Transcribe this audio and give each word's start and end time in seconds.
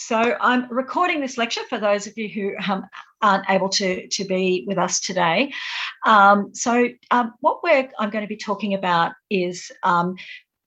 so 0.00 0.34
I'm 0.40 0.66
recording 0.72 1.20
this 1.20 1.36
lecture 1.36 1.60
for 1.68 1.78
those 1.78 2.06
of 2.06 2.16
you 2.16 2.26
who 2.26 2.72
um, 2.72 2.86
aren't 3.20 3.48
able 3.50 3.68
to, 3.68 4.08
to 4.08 4.24
be 4.24 4.64
with 4.66 4.78
us 4.78 4.98
today. 4.98 5.52
Um, 6.06 6.54
so 6.54 6.88
um, 7.10 7.34
what 7.40 7.62
we're, 7.62 7.86
I'm 7.98 8.08
going 8.08 8.24
to 8.24 8.28
be 8.28 8.38
talking 8.38 8.72
about 8.72 9.12
is 9.28 9.70
um, 9.82 10.16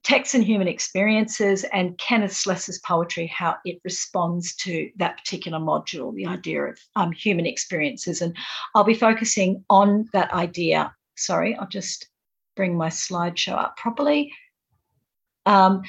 text 0.04 0.36
and 0.36 0.44
human 0.44 0.68
experiences 0.68 1.64
and 1.74 1.98
Kenneth 1.98 2.34
Slessor's 2.34 2.78
poetry, 2.80 3.26
how 3.26 3.56
it 3.66 3.82
responds 3.84 4.56
to 4.58 4.92
that 4.98 5.18
particular 5.18 5.58
module, 5.58 6.14
the 6.14 6.28
idea 6.28 6.66
of 6.66 6.78
um, 6.96 7.12
human 7.12 7.48
experiences. 7.48 8.22
And 8.22 8.38
I'll 8.76 8.84
be 8.84 8.94
focusing 8.94 9.66
on 9.68 10.08
that 10.14 10.32
idea. 10.32 10.94
Sorry, 11.16 11.56
I'll 11.56 11.68
just 11.68 12.08
bring 12.56 12.78
my 12.78 12.90
slideshow 12.90 13.54
up 13.54 13.78
properly. 13.78 14.32
Um, 15.46 15.82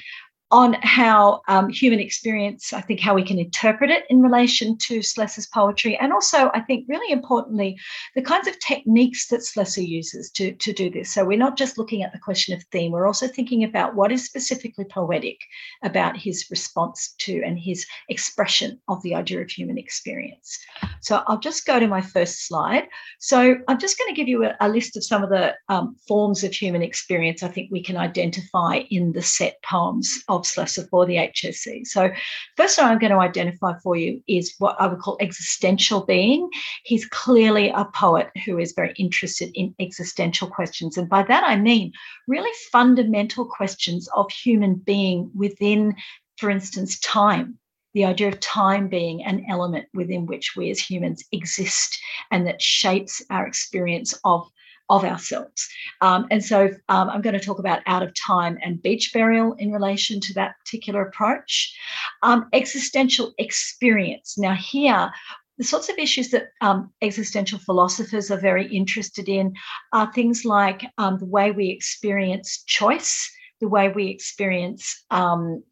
on 0.55 0.75
how 0.83 1.43
um, 1.49 1.69
human 1.69 1.99
experience, 1.99 2.73
I 2.73 2.81
think, 2.81 3.01
how 3.01 3.13
we 3.13 3.25
can 3.25 3.41
interpret 3.41 3.91
it 3.91 4.05
in 4.09 4.23
relation 4.23 4.79
to 4.83 5.03
Slessor's 5.03 5.49
poetry, 5.49 5.97
and 5.97 6.13
also, 6.13 6.49
I 6.55 6.61
think, 6.61 6.87
really 6.89 7.13
importantly, 7.13 7.77
the 8.15 8.23
kinds 8.23 8.47
of 8.47 8.57
techniques 8.61 9.27
that 9.31 9.45
Slessor 9.45 9.83
uses 9.83 10.31
to, 10.31 10.53
to 10.53 10.73
do 10.73 10.91
this. 10.91 11.11
So 11.11 11.25
we're 11.25 11.37
not 11.37 11.59
just 11.59 11.77
looking 11.77 12.05
at 12.05 12.13
the 12.13 12.21
question 12.21 12.55
of 12.55 12.63
theme, 12.71 12.93
we're 12.93 13.09
also 13.09 13.27
thinking 13.27 13.65
about 13.65 13.97
what 13.97 14.13
is 14.13 14.25
specifically 14.25 14.85
poetic 14.85 15.39
about 15.83 16.17
his 16.17 16.47
response 16.53 17.17
to 17.19 17.43
and 17.45 17.59
his 17.59 17.85
expression 18.09 18.81
of 18.87 19.03
the 19.03 19.17
idea 19.17 19.41
of 19.41 19.51
human 19.51 19.77
experience. 19.77 20.57
So 21.01 21.25
I'll 21.27 21.41
just 21.41 21.67
go 21.67 21.81
to 21.81 21.89
my 21.89 22.01
first 22.01 22.47
slide. 22.47 22.85
So 23.19 23.57
I'm 23.67 23.81
just 23.81 23.99
going 23.99 24.15
to 24.15 24.17
give 24.17 24.29
you 24.29 24.45
a, 24.45 24.57
a 24.61 24.69
list 24.69 24.97
of 24.97 25.03
some 25.03 25.25
of 25.25 25.31
the 25.31 25.57
um, 25.69 25.97
forms 26.07 26.45
of 26.45 26.53
human 26.53 26.83
experience 26.83 27.43
I 27.43 27.49
think 27.49 27.73
we 27.73 27.83
can 27.83 27.97
identify 27.97 28.83
in 28.91 29.11
the 29.11 29.23
set 29.23 29.57
poems 29.65 30.23
of 30.29 30.44
Slessor 30.45 30.87
for 30.89 31.07
the 31.07 31.17
HSC. 31.17 31.87
So, 31.87 32.11
first 32.57 32.79
one 32.79 32.91
I'm 32.91 32.99
going 32.99 33.13
to 33.13 33.19
identify 33.19 33.79
for 33.83 33.97
you 33.97 34.23
is 34.27 34.55
what 34.59 34.77
I 34.81 34.87
would 34.87 35.01
call 35.01 35.17
existential 35.21 36.05
being. 36.05 36.49
He's 36.85 37.07
clearly 37.07 37.71
a 37.71 37.87
poet 37.95 38.31
who 38.45 38.59
is 38.59 38.73
very 38.73 38.95
interested 38.99 39.51
in 39.55 39.75
existential 39.81 40.49
questions. 40.49 40.97
And 40.97 41.09
by 41.09 41.23
that 41.25 41.45
I 41.45 41.57
mean 41.57 41.93
really 42.29 42.51
fundamental 42.73 43.45
questions 43.45 44.09
of 44.15 44.31
human 44.31 44.75
being 44.75 45.31
within, 45.35 45.95
for 46.39 46.51
instance, 46.51 46.99
time 47.01 47.59
the 47.95 48.05
idea 48.05 48.29
of 48.29 48.41
time 48.41 48.89
being 48.89 49.25
an 49.25 49.47
element 49.49 49.87
within 49.95 50.27
which 50.27 50.55
we 50.57 50.69
as 50.71 50.81
humans 50.81 51.25
exist 51.33 51.99
and 52.31 52.47
that 52.47 52.61
shapes 52.61 53.23
our 53.31 53.47
experience 53.47 54.19
of 54.25 54.51
of 54.89 55.05
ourselves. 55.05 55.69
Um, 56.01 56.27
and 56.31 56.45
so 56.45 56.71
um, 56.89 57.09
I'm 57.09 57.23
going 57.23 57.39
to 57.39 57.45
talk 57.45 57.59
about 57.59 57.83
out 57.87 58.03
of 58.03 58.13
time 58.15 58.59
and 58.63 58.83
beach 58.83 59.13
burial 59.13 59.55
in 59.55 59.73
relation 59.73 60.21
to 60.21 60.35
that 60.35 60.57
particular 60.65 61.03
approach. 61.03 61.77
Um, 62.23 62.49
existential 62.53 63.33
experience. 63.39 64.37
Now, 64.37 64.55
here, 64.55 65.11
the 65.59 65.65
sorts 65.65 65.89
of 65.89 65.99
issues 65.99 66.31
that 66.31 66.49
um, 66.61 66.91
existential 67.01 67.59
philosophers 67.59 68.31
are 68.31 68.41
very 68.41 68.67
interested 68.75 69.29
in 69.29 69.55
are 69.93 70.13
things 70.13 70.45
like 70.45 70.85
um, 70.99 71.19
the 71.19 71.27
way 71.27 71.53
we 71.53 71.69
experience 71.71 72.65
choice, 72.67 73.31
the 73.61 73.69
way 73.69 73.89
we 73.89 74.09
experience 74.09 75.05
um, 75.11 75.63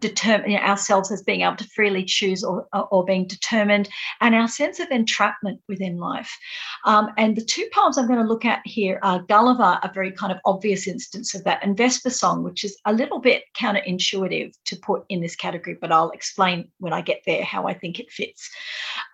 determine 0.00 0.52
ourselves 0.56 1.10
as 1.12 1.22
being 1.22 1.42
able 1.42 1.56
to 1.56 1.68
freely 1.68 2.04
choose 2.04 2.42
or, 2.42 2.66
or 2.90 3.04
being 3.04 3.26
determined, 3.26 3.88
and 4.20 4.34
our 4.34 4.48
sense 4.48 4.80
of 4.80 4.90
entrapment 4.90 5.60
within 5.68 5.98
life. 5.98 6.36
Um, 6.84 7.10
and 7.16 7.36
the 7.36 7.44
two 7.44 7.68
poems 7.72 7.96
I'm 7.96 8.06
going 8.06 8.20
to 8.20 8.26
look 8.26 8.44
at 8.44 8.60
here 8.64 8.98
are 9.02 9.22
Gulliver, 9.22 9.78
a 9.82 9.90
very 9.94 10.12
kind 10.12 10.32
of 10.32 10.38
obvious 10.44 10.86
instance 10.86 11.34
of 11.34 11.44
that, 11.44 11.60
and 11.62 11.76
Vesper 11.76 12.10
Song, 12.10 12.42
which 12.42 12.64
is 12.64 12.76
a 12.84 12.92
little 12.92 13.18
bit 13.18 13.44
counterintuitive 13.58 14.52
to 14.64 14.76
put 14.76 15.04
in 15.08 15.20
this 15.20 15.36
category, 15.36 15.76
but 15.80 15.92
I'll 15.92 16.10
explain 16.10 16.68
when 16.78 16.92
I 16.92 17.00
get 17.00 17.22
there 17.26 17.44
how 17.44 17.66
I 17.66 17.74
think 17.74 18.00
it 18.00 18.10
fits. 18.10 18.50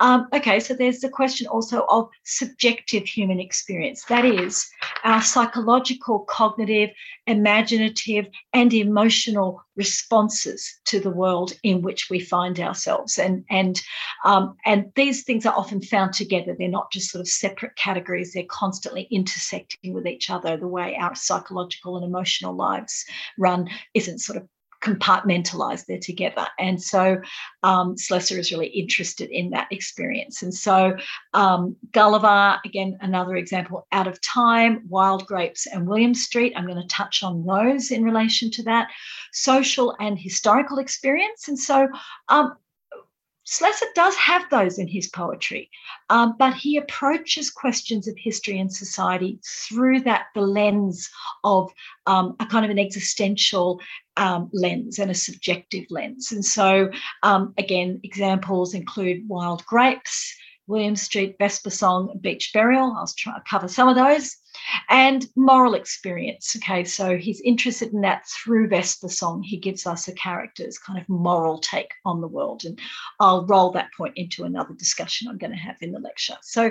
Um, 0.00 0.28
okay, 0.32 0.60
so 0.60 0.74
there's 0.74 1.00
the 1.00 1.08
question 1.08 1.46
also 1.46 1.84
of 1.88 2.08
subjective 2.24 3.04
human 3.06 3.40
experience. 3.40 4.04
That 4.04 4.24
is, 4.24 4.68
our 5.04 5.22
psychological, 5.22 6.20
cognitive, 6.20 6.90
imaginative, 7.26 8.26
and 8.52 8.72
emotional 8.72 9.62
responses 9.76 10.69
to 10.86 11.00
the 11.00 11.10
world 11.10 11.52
in 11.62 11.82
which 11.82 12.08
we 12.10 12.20
find 12.20 12.58
ourselves. 12.60 13.18
And, 13.18 13.44
and, 13.50 13.80
um, 14.24 14.56
and 14.64 14.92
these 14.96 15.24
things 15.24 15.46
are 15.46 15.54
often 15.56 15.80
found 15.82 16.12
together. 16.12 16.54
They're 16.58 16.68
not 16.68 16.92
just 16.92 17.10
sort 17.10 17.20
of 17.20 17.28
separate 17.28 17.76
categories, 17.76 18.32
they're 18.32 18.44
constantly 18.48 19.08
intersecting 19.10 19.92
with 19.92 20.06
each 20.06 20.30
other. 20.30 20.56
The 20.56 20.68
way 20.68 20.96
our 20.96 21.14
psychological 21.14 21.96
and 21.96 22.04
emotional 22.04 22.54
lives 22.54 23.04
run 23.38 23.68
isn't 23.94 24.18
sort 24.18 24.38
of 24.38 24.48
compartmentalized 24.80 25.86
they're 25.86 25.98
together. 25.98 26.46
And 26.58 26.82
so 26.82 27.20
um, 27.62 27.96
slessor 27.98 28.38
is 28.38 28.50
really 28.50 28.68
interested 28.68 29.30
in 29.30 29.50
that 29.50 29.68
experience. 29.70 30.42
And 30.42 30.54
so 30.54 30.96
um, 31.34 31.76
gulliver 31.92 32.58
again 32.64 32.96
another 33.00 33.36
example 33.36 33.86
out 33.92 34.06
of 34.06 34.20
time 34.20 34.82
wild 34.88 35.26
grapes 35.26 35.66
and 35.66 35.86
william 35.86 36.14
street. 36.14 36.52
I'm 36.56 36.66
going 36.66 36.80
to 36.80 36.88
touch 36.88 37.22
on 37.22 37.44
those 37.44 37.90
in 37.90 38.04
relation 38.04 38.50
to 38.52 38.62
that. 38.64 38.88
Social 39.32 39.94
and 40.00 40.18
historical 40.18 40.78
experience. 40.78 41.48
And 41.48 41.58
so 41.58 41.88
um, 42.28 42.54
Slessor 43.50 43.86
does 43.96 44.14
have 44.14 44.48
those 44.48 44.78
in 44.78 44.86
his 44.86 45.08
poetry, 45.08 45.70
um, 46.08 46.36
but 46.38 46.54
he 46.54 46.76
approaches 46.76 47.50
questions 47.50 48.06
of 48.06 48.14
history 48.16 48.60
and 48.60 48.72
society 48.72 49.40
through 49.44 50.02
that 50.02 50.26
the 50.36 50.40
lens 50.40 51.10
of 51.42 51.72
um, 52.06 52.36
a 52.38 52.46
kind 52.46 52.64
of 52.64 52.70
an 52.70 52.78
existential 52.78 53.80
um, 54.16 54.50
lens 54.52 55.00
and 55.00 55.10
a 55.10 55.14
subjective 55.14 55.84
lens. 55.90 56.30
And 56.30 56.44
so, 56.44 56.92
um, 57.24 57.52
again, 57.58 57.98
examples 58.04 58.72
include 58.72 59.28
wild 59.28 59.66
grapes, 59.66 60.32
William 60.70 60.96
Street, 60.96 61.36
Vesper 61.38 61.70
Song, 61.70 62.16
Beach 62.20 62.52
Burial. 62.54 62.94
I'll 62.96 63.10
try 63.18 63.36
cover 63.48 63.68
some 63.68 63.88
of 63.88 63.96
those 63.96 64.36
and 64.88 65.26
moral 65.36 65.74
experience. 65.74 66.54
Okay, 66.56 66.84
so 66.84 67.16
he's 67.16 67.40
interested 67.40 67.92
in 67.92 68.00
that 68.02 68.26
through 68.26 68.68
Vesper 68.68 69.08
Song. 69.08 69.42
He 69.42 69.56
gives 69.56 69.86
us 69.86 70.08
a 70.08 70.14
character's 70.14 70.78
kind 70.78 70.98
of 70.98 71.08
moral 71.08 71.58
take 71.58 71.90
on 72.04 72.20
the 72.20 72.28
world. 72.28 72.64
And 72.64 72.78
I'll 73.18 73.46
roll 73.46 73.72
that 73.72 73.90
point 73.96 74.16
into 74.16 74.44
another 74.44 74.74
discussion 74.74 75.28
I'm 75.28 75.38
going 75.38 75.52
to 75.52 75.56
have 75.56 75.76
in 75.80 75.92
the 75.92 75.98
lecture. 75.98 76.36
So, 76.42 76.70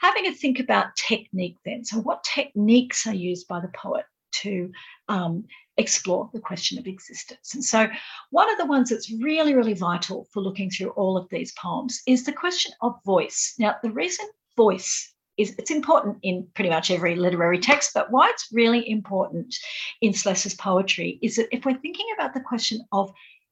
having 0.00 0.26
a 0.26 0.32
think 0.32 0.60
about 0.60 0.96
technique 0.96 1.56
then. 1.64 1.84
So, 1.84 1.98
what 1.98 2.24
techniques 2.24 3.06
are 3.06 3.14
used 3.14 3.48
by 3.48 3.60
the 3.60 3.72
poet 3.74 4.04
to 4.32 4.72
um, 5.08 5.44
explore 5.76 6.30
the 6.32 6.40
question 6.40 6.78
of 6.78 6.86
existence. 6.86 7.54
And 7.54 7.64
so, 7.64 7.88
one 8.30 8.50
of 8.50 8.58
the 8.58 8.66
ones 8.66 8.90
that's 8.90 9.10
really, 9.10 9.54
really 9.54 9.74
vital 9.74 10.26
for 10.32 10.40
looking 10.40 10.70
through 10.70 10.90
all 10.90 11.16
of 11.16 11.28
these 11.30 11.52
poems 11.52 12.02
is 12.06 12.24
the 12.24 12.32
question 12.32 12.72
of 12.80 13.02
voice. 13.04 13.54
Now, 13.58 13.76
the 13.82 13.90
reason 13.90 14.26
voice 14.56 15.12
is 15.36 15.54
it's 15.58 15.70
important 15.70 16.18
in 16.22 16.46
pretty 16.54 16.70
much 16.70 16.90
every 16.90 17.16
literary 17.16 17.58
text, 17.58 17.92
but 17.94 18.10
why 18.10 18.28
it's 18.28 18.48
really 18.52 18.88
important 18.88 19.54
in 20.02 20.12
Slessor's 20.12 20.54
poetry 20.54 21.18
is 21.22 21.36
that 21.36 21.48
if 21.50 21.64
we're 21.64 21.78
thinking 21.78 22.06
about 22.14 22.34
the 22.34 22.40
question 22.40 22.82
of 22.92 23.10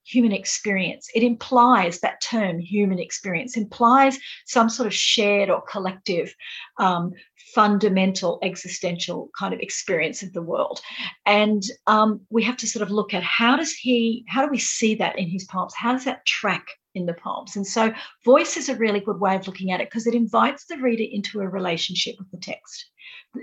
human 0.09 0.33
experience, 0.33 1.09
it 1.15 1.23
implies 1.23 2.01
that 2.01 2.23
term 2.23 2.59
human 2.59 2.99
experience 2.99 3.57
implies 3.57 4.19
some 4.47 4.69
sort 4.69 4.87
of 4.87 4.95
shared 4.95 5.51
or 5.51 5.63
collective 5.63 6.35
um, 6.79 7.13
fundamental 7.55 8.39
existential 8.43 9.31
kind 9.39 9.55
of 9.55 9.61
experience 9.61 10.23
of 10.23 10.33
the 10.35 10.43
world 10.43 10.81
and 11.25 11.63
um, 11.87 12.21
we 12.29 12.43
have 12.43 12.59
to 12.59 12.67
sort 12.67 12.83
of 12.83 12.91
look 12.91 13.15
at 13.15 13.23
how 13.23 13.57
does 13.57 13.73
he 13.73 14.23
how 14.29 14.45
do 14.45 14.51
we 14.51 14.59
see 14.59 14.95
that 14.95 15.19
in 15.19 15.31
his 15.31 15.45
poems 15.45 15.73
how 15.75 15.93
does 15.93 16.05
that 16.05 16.27
track 16.27 16.67
in 16.99 17.07
the 17.07 17.15
poems. 17.15 17.57
And 17.57 17.67
so, 17.67 17.93
voice 18.25 18.57
is 18.57 18.69
a 18.69 18.77
really 18.77 19.01
good 19.01 19.21
way 19.21 19.37
of 19.37 19.47
looking 19.47 19.71
at 19.71 19.81
it 19.81 19.89
because 19.89 20.07
it 20.07 20.15
invites 20.15 20.67
the 20.67 20.77
reader 20.79 21.05
into 21.11 21.41
a 21.41 21.49
relationship 21.49 22.17
with 22.19 22.31
the 22.31 22.39
text 22.39 22.87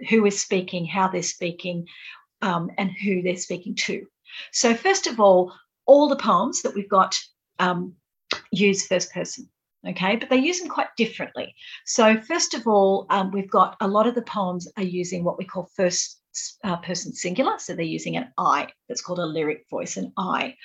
who 0.10 0.26
is 0.26 0.40
speaking, 0.40 0.86
how 0.86 1.08
they're 1.08 1.24
speaking, 1.24 1.88
um, 2.42 2.70
and 2.78 2.92
who 2.92 3.22
they're 3.22 3.38
speaking 3.38 3.76
to. 3.76 4.06
So, 4.52 4.76
first 4.76 5.08
of 5.08 5.20
all, 5.20 5.54
all 5.86 6.08
the 6.08 6.16
poems 6.16 6.62
that 6.62 6.76
we've 6.76 6.90
got 6.90 7.18
um, 7.60 7.96
use 8.52 8.88
first 8.88 9.14
person. 9.14 9.50
Okay, 9.88 10.16
but 10.16 10.30
they 10.30 10.38
use 10.38 10.60
them 10.60 10.70
quite 10.70 10.88
differently. 10.98 11.54
So, 11.86 12.20
first 12.22 12.56
of 12.56 12.66
all, 12.66 13.06
um, 13.12 13.30
we've 13.32 13.52
got 13.52 13.78
a 13.82 13.88
lot 13.88 14.08
of 14.08 14.16
the 14.16 14.24
poems 14.24 14.68
are 14.78 14.84
using 14.84 15.24
what 15.24 15.38
we 15.38 15.46
call 15.46 15.70
first 15.76 16.22
uh, 16.64 16.78
person 16.78 17.14
singular, 17.14 17.60
so 17.60 17.76
they're 17.76 17.86
using 17.86 18.18
an 18.18 18.32
I. 18.38 18.68
That's 18.88 19.02
called 19.02 19.20
a 19.20 19.26
lyric 19.26 19.66
voice, 19.70 19.98
an 19.98 20.12
I. 20.18 20.56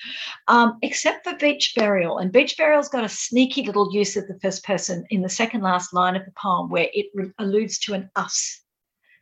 Um, 0.49 0.79
except 0.83 1.25
for 1.25 1.37
beach 1.37 1.75
burial, 1.77 2.19
and 2.19 2.33
beach 2.33 2.57
burial's 2.57 2.89
got 2.89 3.05
a 3.05 3.09
sneaky 3.09 3.63
little 3.63 3.93
use 3.93 4.17
of 4.17 4.27
the 4.27 4.39
first 4.41 4.65
person 4.65 5.05
in 5.11 5.21
the 5.21 5.29
second 5.29 5.63
last 5.63 5.93
line 5.93 6.17
of 6.17 6.25
the 6.25 6.33
poem, 6.41 6.71
where 6.71 6.89
it 6.93 7.07
re- 7.15 7.33
alludes 7.39 7.79
to 7.81 7.95
an 7.95 8.11
us, 8.17 8.63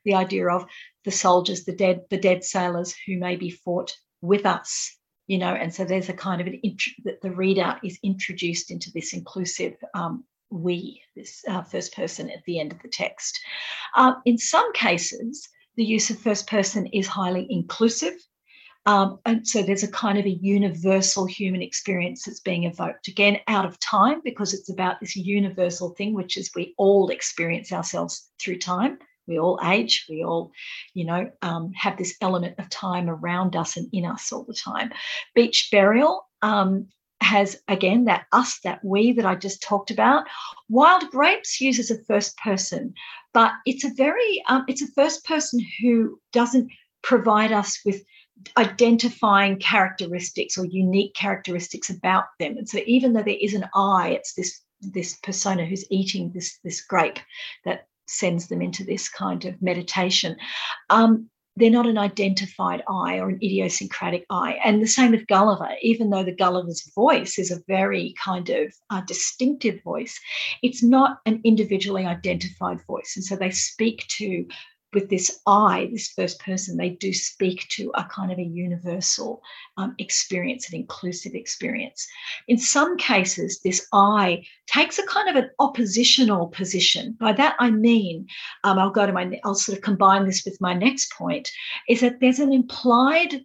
the 0.05 0.15
idea 0.15 0.49
of 0.49 0.65
the 1.05 1.11
soldiers, 1.11 1.65
the 1.65 1.75
dead, 1.75 2.03
the 2.11 2.19
dead 2.19 2.45
sailors 2.45 2.95
who 3.07 3.19
may 3.19 3.37
be 3.37 3.51
fought 3.51 3.93
with 4.21 4.47
us. 4.47 4.98
You 5.29 5.39
know, 5.39 5.55
and 5.55 5.73
so 5.73 5.85
there's 5.85 6.09
a 6.09 6.15
kind 6.15 6.41
of 6.41 6.49
an 6.49 6.61
that 7.05 7.21
the 7.23 7.31
reader 7.31 7.79
is 7.85 7.99
introduced 8.03 8.71
into 8.71 8.91
this 8.91 9.13
inclusive 9.13 9.77
um, 9.95 10.25
we, 10.51 11.03
this 11.15 11.45
uh, 11.49 11.63
first 11.63 11.95
person 11.95 12.31
at 12.31 12.43
the 12.47 12.59
end 12.59 12.73
of 12.73 12.81
the 12.83 12.89
text. 12.89 13.39
Uh, 13.95 14.15
in 14.25 14.39
some 14.39 14.73
cases, 14.73 15.49
the 15.77 15.85
use 15.85 16.11
of 16.11 16.19
first 16.19 16.49
person 16.49 16.87
is 16.87 17.07
highly 17.07 17.47
inclusive. 17.51 18.15
Um, 18.87 19.19
and 19.27 19.47
so 19.47 19.63
there's 19.63 19.83
a 19.83 19.91
kind 19.91 20.19
of 20.19 20.25
a 20.25 20.39
universal 20.41 21.27
human 21.27 21.61
experience 21.61 22.25
that's 22.25 22.41
being 22.41 22.65
evoked 22.65 23.09
again 23.09 23.39
out 23.47 23.67
of 23.67 23.79
time 23.81 24.23
because 24.25 24.55
it's 24.55 24.71
about 24.71 24.99
this 24.99 25.15
universal 25.15 25.91
thing, 25.91 26.15
which 26.15 26.39
is 26.39 26.51
we 26.55 26.75
all 26.79 27.11
experience 27.11 27.71
ourselves 27.71 28.31
through 28.41 28.59
time. 28.59 28.99
We 29.29 29.39
all 29.39 29.61
age. 29.63 30.07
We 30.09 30.25
all, 30.25 30.53
you 30.95 31.05
know, 31.05 31.31
um, 31.43 31.73
have 31.75 31.97
this 31.97 32.17
element 32.21 32.59
of 32.59 32.69
time 32.71 33.09
around 33.09 33.55
us 33.55 33.77
and 33.77 33.89
in 33.93 34.05
us 34.05 34.33
all 34.33 34.45
the 34.45 34.55
time. 34.55 34.91
Beach 35.35 35.69
burial 35.71 36.27
um, 36.43 36.89
has 37.21 37.61
again 37.69 38.05
that 38.05 38.27
us, 38.33 38.61
that 38.61 38.83
we 38.85 39.13
that 39.13 39.27
I 39.27 39.35
just 39.35 39.63
talked 39.63 39.91
about. 39.91 40.25
Wild 40.69 41.11
grapes 41.11 41.61
uses 41.61 41.91
a 41.91 42.03
first 42.05 42.37
person, 42.39 42.95
but 43.35 43.53
it's 43.67 43.85
a 43.85 43.95
very 43.95 44.43
um, 44.49 44.65
it's 44.69 44.83
a 44.83 44.93
first 44.93 45.25
person 45.25 45.61
who 45.81 46.19
doesn't 46.33 46.71
provide 47.03 47.53
us 47.53 47.81
with 47.85 48.03
identifying 48.57 49.59
characteristics 49.59 50.57
or 50.57 50.65
unique 50.67 51.15
characteristics 51.15 51.91
about 51.91 52.27
them. 52.39 52.57
And 52.57 52.69
so 52.69 52.79
even 52.87 53.13
though 53.13 53.23
there 53.23 53.37
is 53.41 53.55
an 53.55 53.67
I, 53.75 54.11
it's 54.11 54.35
this 54.35 54.63
this 54.81 55.17
persona 55.25 55.67
who's 55.67 55.85
eating 55.91 56.31
this 56.33 56.59
this 56.63 56.81
grape 56.81 57.19
that 57.65 57.88
sends 58.09 58.49
them 58.49 58.63
into 58.63 58.85
this 58.85 59.09
kind 59.09 59.45
of 59.45 59.61
meditation. 59.63 60.37
Um, 60.91 61.31
they're 61.59 61.71
not 61.71 61.87
an 61.87 61.99
identified 61.99 62.83
I 62.89 63.19
or 63.19 63.29
an 63.29 63.41
idiosyncratic 63.43 64.25
I. 64.31 64.59
And 64.65 64.81
the 64.81 64.87
same 64.87 65.11
with 65.11 65.27
Gulliver, 65.27 65.71
even 65.83 66.11
though 66.11 66.23
the 66.23 66.35
Gulliver's 66.35 66.89
voice 66.95 67.39
is 67.39 67.51
a 67.51 67.61
very 67.67 68.15
kind 68.23 68.49
of 68.49 68.73
uh, 68.91 69.01
distinctive 69.03 69.83
voice, 69.83 70.21
it's 70.63 70.83
not 70.83 71.19
an 71.27 71.41
individually 71.45 72.07
identified 72.07 72.79
voice. 72.87 73.15
And 73.17 73.25
so 73.25 73.35
they 73.35 73.51
speak 73.51 74.07
to 74.19 74.47
with 74.95 75.11
this 75.11 75.41
I, 75.47 75.89
this 75.93 76.13
first 76.13 76.41
person, 76.41 76.77
they 76.77 76.91
do 76.91 77.13
speak 77.13 77.67
to 77.71 77.91
a 77.95 78.05
kind 78.05 78.33
of 78.33 78.39
a 78.39 78.43
universal 78.43 79.43
um, 79.77 79.95
experience, 79.99 80.69
an 80.69 80.77
inclusive 80.77 81.35
experience. 81.35 82.07
In 82.49 82.59
some 82.59 82.97
cases, 82.97 83.61
this 83.63 83.87
I 83.93 84.45
takes 84.67 84.99
a 84.99 85.07
kind 85.07 85.29
of 85.29 85.37
an 85.37 85.51
oppositional 85.59 86.49
position. 86.49 87.17
By 87.21 87.33
that 87.35 87.57
I 87.59 87.71
mean, 87.71 88.27
um, 88.65 88.79
I'll 88.79 88.91
go 88.91 89.07
to 89.07 89.13
my, 89.13 89.39
I'll 89.45 89.55
sort 89.55 89.77
of 89.77 89.85
combine 89.85 90.25
this 90.27 90.45
with 90.45 90.61
my 90.61 90.75
next 90.75 91.13
point, 91.13 91.51
is 91.89 92.01
that 92.01 92.21
there's 92.21 92.39
an 92.39 92.53
implied 92.53 93.45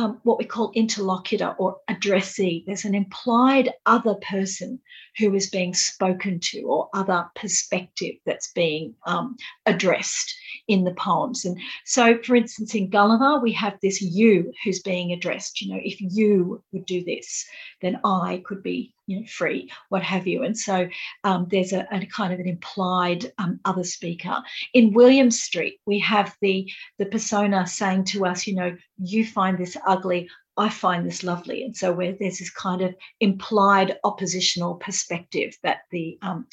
um, 0.00 0.18
what 0.22 0.38
we 0.38 0.44
call 0.46 0.72
interlocutor 0.74 1.54
or 1.58 1.76
addressee. 1.88 2.64
There's 2.66 2.86
an 2.86 2.94
implied 2.94 3.70
other 3.84 4.14
person 4.14 4.80
who 5.18 5.34
is 5.34 5.50
being 5.50 5.74
spoken 5.74 6.40
to 6.40 6.62
or 6.62 6.88
other 6.94 7.28
perspective 7.34 8.14
that's 8.24 8.50
being 8.52 8.94
um, 9.06 9.36
addressed 9.66 10.34
in 10.68 10.84
the 10.84 10.94
poems. 10.94 11.44
And 11.44 11.58
so, 11.84 12.18
for 12.22 12.34
instance, 12.34 12.74
in 12.74 12.88
Gulliver, 12.88 13.40
we 13.40 13.52
have 13.52 13.76
this 13.82 14.00
you 14.00 14.52
who's 14.64 14.80
being 14.80 15.12
addressed. 15.12 15.60
You 15.60 15.74
know, 15.74 15.80
if 15.82 16.00
you 16.00 16.62
would 16.72 16.86
do 16.86 17.04
this, 17.04 17.46
then 17.82 18.00
I 18.02 18.42
could 18.46 18.62
be, 18.62 18.94
you 19.10 19.20
know, 19.20 19.26
free, 19.26 19.68
what 19.88 20.04
have 20.04 20.28
you. 20.28 20.44
And 20.44 20.56
so 20.56 20.88
um, 21.24 21.48
there's 21.50 21.72
a, 21.72 21.84
a, 21.90 22.06
kind 22.06 22.32
of 22.32 22.38
an 22.38 22.46
implied 22.46 23.32
um, 23.38 23.58
other 23.64 23.82
speaker. 23.82 24.36
In 24.72 24.92
William 24.92 25.32
Street, 25.32 25.80
we 25.84 25.98
have 25.98 26.36
the 26.40 26.70
the 26.98 27.06
persona 27.06 27.66
saying 27.66 28.04
to 28.04 28.24
us, 28.24 28.46
you 28.46 28.54
know, 28.54 28.76
you 28.98 29.26
find 29.26 29.58
this 29.58 29.76
ugly. 29.84 30.28
I 30.56 30.68
find 30.68 31.04
this 31.04 31.24
lovely. 31.24 31.64
And 31.64 31.76
so 31.76 31.92
where 31.92 32.12
there's 32.12 32.38
this 32.38 32.50
kind 32.50 32.82
of 32.82 32.94
implied 33.18 33.98
oppositional 34.04 34.74
perspective 34.74 35.56
that 35.64 35.78
the 35.90 36.16
um, 36.22 36.46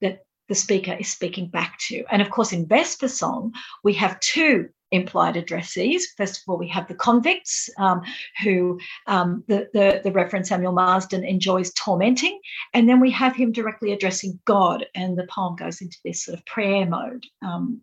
that 0.00 0.24
the 0.48 0.56
speaker 0.56 0.96
is 0.98 1.08
speaking 1.08 1.48
back 1.48 1.78
to. 1.86 2.04
And 2.10 2.20
of 2.20 2.30
course, 2.30 2.52
in 2.52 2.66
Vesper 2.66 3.06
Song, 3.06 3.52
we 3.84 3.92
have 3.94 4.18
two 4.18 4.70
implied 4.90 5.34
addressees. 5.34 6.02
First 6.16 6.38
of 6.38 6.42
all, 6.48 6.58
we 6.58 6.68
have 6.68 6.88
the 6.88 6.94
convicts 6.94 7.70
um, 7.78 8.02
who 8.42 8.78
um, 9.06 9.44
the, 9.46 9.68
the, 9.72 10.00
the 10.02 10.12
Reverend 10.12 10.46
Samuel 10.46 10.72
Marsden 10.72 11.24
enjoys 11.24 11.72
tormenting. 11.74 12.40
And 12.74 12.88
then 12.88 13.00
we 13.00 13.10
have 13.12 13.36
him 13.36 13.52
directly 13.52 13.92
addressing 13.92 14.40
God. 14.44 14.86
And 14.94 15.16
the 15.16 15.26
poem 15.26 15.56
goes 15.56 15.80
into 15.80 15.98
this 16.04 16.24
sort 16.24 16.38
of 16.38 16.44
prayer 16.46 16.86
mode 16.86 17.24
um, 17.42 17.80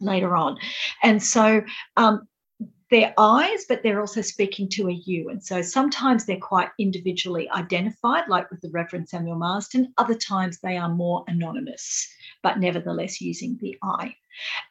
later 0.00 0.36
on. 0.36 0.58
And 1.02 1.22
so 1.22 1.62
um, 1.96 2.26
they're 2.90 3.12
but 3.16 3.82
they're 3.82 4.00
also 4.00 4.22
speaking 4.22 4.68
to 4.70 4.88
a 4.88 4.92
you. 4.92 5.28
And 5.28 5.44
so 5.44 5.60
sometimes 5.60 6.24
they're 6.24 6.38
quite 6.38 6.70
individually 6.78 7.48
identified, 7.50 8.28
like 8.28 8.50
with 8.50 8.60
the 8.62 8.70
Reverend 8.70 9.08
Samuel 9.08 9.36
Marsden. 9.36 9.92
Other 9.98 10.14
times 10.14 10.60
they 10.60 10.76
are 10.78 10.88
more 10.88 11.24
anonymous, 11.28 12.08
but 12.42 12.58
nevertheless 12.58 13.20
using 13.20 13.58
the 13.60 13.76
I. 13.82 14.14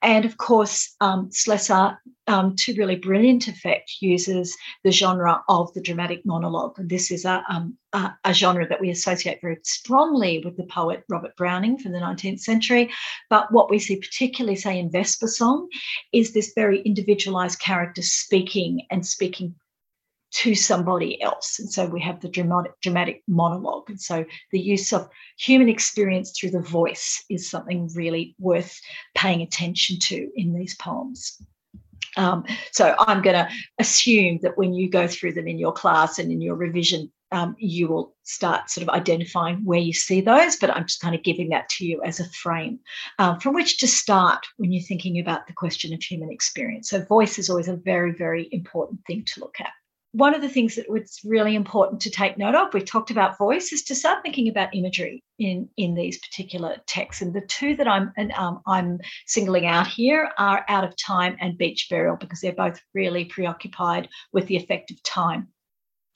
And 0.02 0.26
of 0.26 0.38
course, 0.38 0.96
um, 1.02 1.30
Slessor, 1.32 2.00
um, 2.28 2.56
to 2.58 2.76
really 2.76 2.96
brilliant 2.96 3.48
effect, 3.48 4.02
uses 4.02 4.56
the 4.84 4.92
genre 4.92 5.44
of 5.48 5.74
the 5.74 5.82
dramatic 5.82 6.26
monologue. 6.26 6.78
And 6.78 6.90
this 6.90 7.12
is 7.12 7.26
a, 7.26 7.44
um, 7.50 7.78
a, 7.94 8.14
a, 8.26 8.34
genre 8.34 8.68
that 8.68 8.82
we 8.82 8.90
associate 8.90 9.40
very 9.42 9.58
strongly 9.64 10.42
with 10.44 10.58
the 10.58 10.66
poet 10.66 11.04
Robert 11.10 11.36
Browning 11.38 11.78
from 11.78 11.94
the 11.94 12.00
19th 12.00 12.42
century. 12.42 12.92
But 13.30 13.52
what 13.52 13.70
we 13.70 13.80
see 13.80 13.98
particularly, 13.98 14.58
say, 14.58 14.80
in 14.80 14.92
Vesper 14.92 15.28
Song, 15.28 15.68
is 16.12 16.34
this 16.34 16.54
very 16.56 16.82
individualized 16.82 17.60
character 17.60 18.02
speaking 18.02 18.86
and 18.92 19.06
speaking 19.06 19.56
to 20.32 20.56
somebody 20.56 21.22
else. 21.22 21.60
And 21.60 21.72
so 21.72 21.86
we 21.86 22.02
have 22.02 22.20
the 22.20 22.30
dramatic, 22.30 22.74
dramatic 22.82 23.24
monologue. 23.28 23.90
And 23.90 24.00
so 24.00 24.26
the 24.52 24.60
use 24.60 24.92
of 24.94 25.10
human 25.38 25.70
experience 25.70 26.32
through 26.32 26.52
the 26.52 26.62
voice 26.62 27.24
is 27.30 27.50
something 27.50 27.90
really 27.96 28.36
worth 28.40 28.80
paying 29.16 29.42
attention 29.42 30.00
to 30.00 30.30
in 30.36 30.54
these 30.54 30.76
poems. 30.76 31.42
Um, 32.18 32.46
so 32.72 32.96
I'm 33.00 33.22
going 33.22 33.36
to 33.36 33.50
assume 33.80 34.40
that 34.42 34.58
when 34.58 34.74
you 34.74 34.90
go 34.90 35.08
through 35.08 35.34
them 35.34 35.48
in 35.48 35.60
your 35.60 35.72
class 35.72 36.20
and 36.20 36.32
in 36.32 36.42
your 36.42 36.56
revision, 36.56 37.12
um, 37.32 37.56
you 37.60 37.88
will 37.88 38.16
start 38.24 38.70
sort 38.70 38.88
of 38.88 38.94
identifying 38.94 39.58
where 39.66 39.80
you 39.80 39.94
see 39.94 40.22
those. 40.22 40.56
But 40.56 40.72
I'm 40.72 40.86
just 40.86 41.02
kind 41.02 41.14
of 41.14 41.24
giving 41.24 41.50
that 41.50 41.70
to 41.70 41.86
you 41.86 42.02
as 42.04 42.20
a 42.20 42.30
frame 42.30 42.80
um, 43.20 43.40
from 43.40 43.54
which 43.54 43.78
to 43.80 43.88
start 43.88 44.46
when 44.58 44.72
you're 44.72 44.84
thinking 44.84 45.20
about 45.20 45.46
the 45.46 45.54
question 45.54 45.94
of 45.94 46.02
human 46.02 46.32
experience. 46.32 46.90
So 46.90 47.04
voice 47.04 47.38
is 47.38 47.50
always 47.50 47.68
a 47.68 47.76
very, 47.76 48.14
very 48.14 48.50
important 48.52 49.06
thing 49.06 49.24
to 49.34 49.42
look 49.42 49.56
at 49.60 49.70
one 50.14 50.34
of 50.34 50.42
the 50.42 50.50
things 50.50 50.76
that 50.76 50.90
was 50.90 51.20
really 51.24 51.56
important 51.56 52.02
to 52.02 52.10
take 52.10 52.38
note 52.38 52.56
of, 52.56 52.74
we've 52.74 52.86
talked 52.86 53.12
about 53.12 53.38
voice, 53.38 53.72
is 53.72 53.84
to 53.84 53.96
start 53.96 54.24
thinking 54.24 54.48
about 54.48 54.74
imagery 54.74 55.24
in, 55.38 55.70
in 55.78 55.96
these 55.96 56.18
particular 56.20 56.78
texts. 56.88 57.22
And 57.22 57.34
the 57.34 57.42
two 57.42 57.76
that 57.76 57.88
I'm 57.88 58.14
um, 58.36 58.62
I'm 58.66 59.00
singling 59.26 59.66
out 59.66 59.88
here 59.88 60.32
are 60.38 60.66
Out 60.70 60.84
of 60.84 60.96
Time 60.98 61.38
and 61.40 61.58
Beach 61.58 61.88
Burial 61.90 62.16
because 62.16 62.40
they're 62.40 62.54
both 62.54 62.82
really 62.94 63.26
preoccupied 63.26 64.08
with 64.32 64.48
the 64.48 64.56
effect 64.56 64.92
of 64.92 65.04
time 65.04 65.50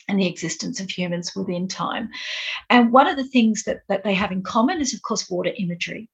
and 0.07 0.19
the 0.19 0.27
existence 0.27 0.79
of 0.79 0.89
humans 0.89 1.33
within 1.35 1.67
time. 1.67 2.09
And 2.69 2.91
one 2.91 3.07
of 3.07 3.17
the 3.17 3.27
things 3.27 3.63
that, 3.63 3.81
that 3.87 4.03
they 4.03 4.13
have 4.13 4.31
in 4.31 4.41
common 4.41 4.81
is, 4.81 4.93
of 4.93 5.01
course, 5.01 5.29
water 5.29 5.51
imagery. 5.57 6.09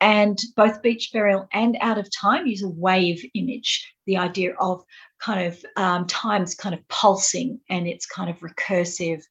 And 0.00 0.38
both 0.56 0.82
Beach 0.82 1.10
Burial 1.12 1.48
and 1.52 1.76
Out 1.80 1.98
of 1.98 2.08
Time 2.14 2.46
use 2.46 2.62
a 2.62 2.68
wave 2.68 3.24
image, 3.34 3.94
the 4.06 4.18
idea 4.18 4.54
of 4.60 4.84
kind 5.18 5.46
of 5.46 5.64
um, 5.76 6.06
time's 6.06 6.54
kind 6.54 6.74
of 6.74 6.86
pulsing 6.88 7.60
and 7.70 7.86
it's 7.86 8.06
kind 8.06 8.28
of 8.28 8.36
recursive 8.40 9.22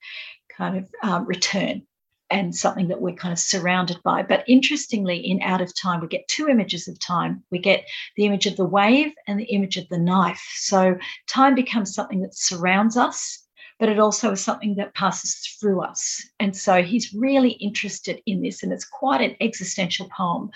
kind 0.57 0.77
of 0.77 0.89
um, 1.03 1.25
return 1.25 1.83
and 2.31 2.55
something 2.55 2.87
that 2.87 2.99
we're 2.99 3.15
kind 3.15 3.31
of 3.31 3.39
surrounded 3.39 3.97
by. 4.03 4.23
But 4.23 4.43
interestingly, 4.47 5.17
in 5.17 5.41
Out 5.41 5.61
of 5.61 5.71
Time, 5.79 6.01
we 6.01 6.07
get 6.07 6.27
two 6.27 6.47
images 6.47 6.87
of 6.87 6.99
time. 6.99 7.43
We 7.51 7.59
get 7.59 7.85
the 8.15 8.25
image 8.25 8.47
of 8.47 8.57
the 8.57 8.65
wave 8.65 9.11
and 9.27 9.39
the 9.39 9.45
image 9.45 9.77
of 9.77 9.87
the 9.89 9.99
knife. 9.99 10.43
So 10.55 10.97
time 11.27 11.53
becomes 11.53 11.93
something 11.93 12.21
that 12.21 12.35
surrounds 12.35 12.97
us 12.97 13.44
but 13.79 13.89
it 13.89 13.99
also 13.99 14.31
is 14.31 14.41
something 14.41 14.75
that 14.75 14.93
passes 14.93 15.35
through 15.59 15.81
us. 15.81 16.21
And 16.39 16.55
so 16.55 16.81
he's 16.81 17.13
really 17.13 17.51
interested 17.51 18.21
in 18.25 18.41
this, 18.41 18.63
and 18.63 18.71
it's 18.71 18.85
quite 18.85 19.21
an 19.21 19.35
existential 19.41 20.09
poem 20.15 20.49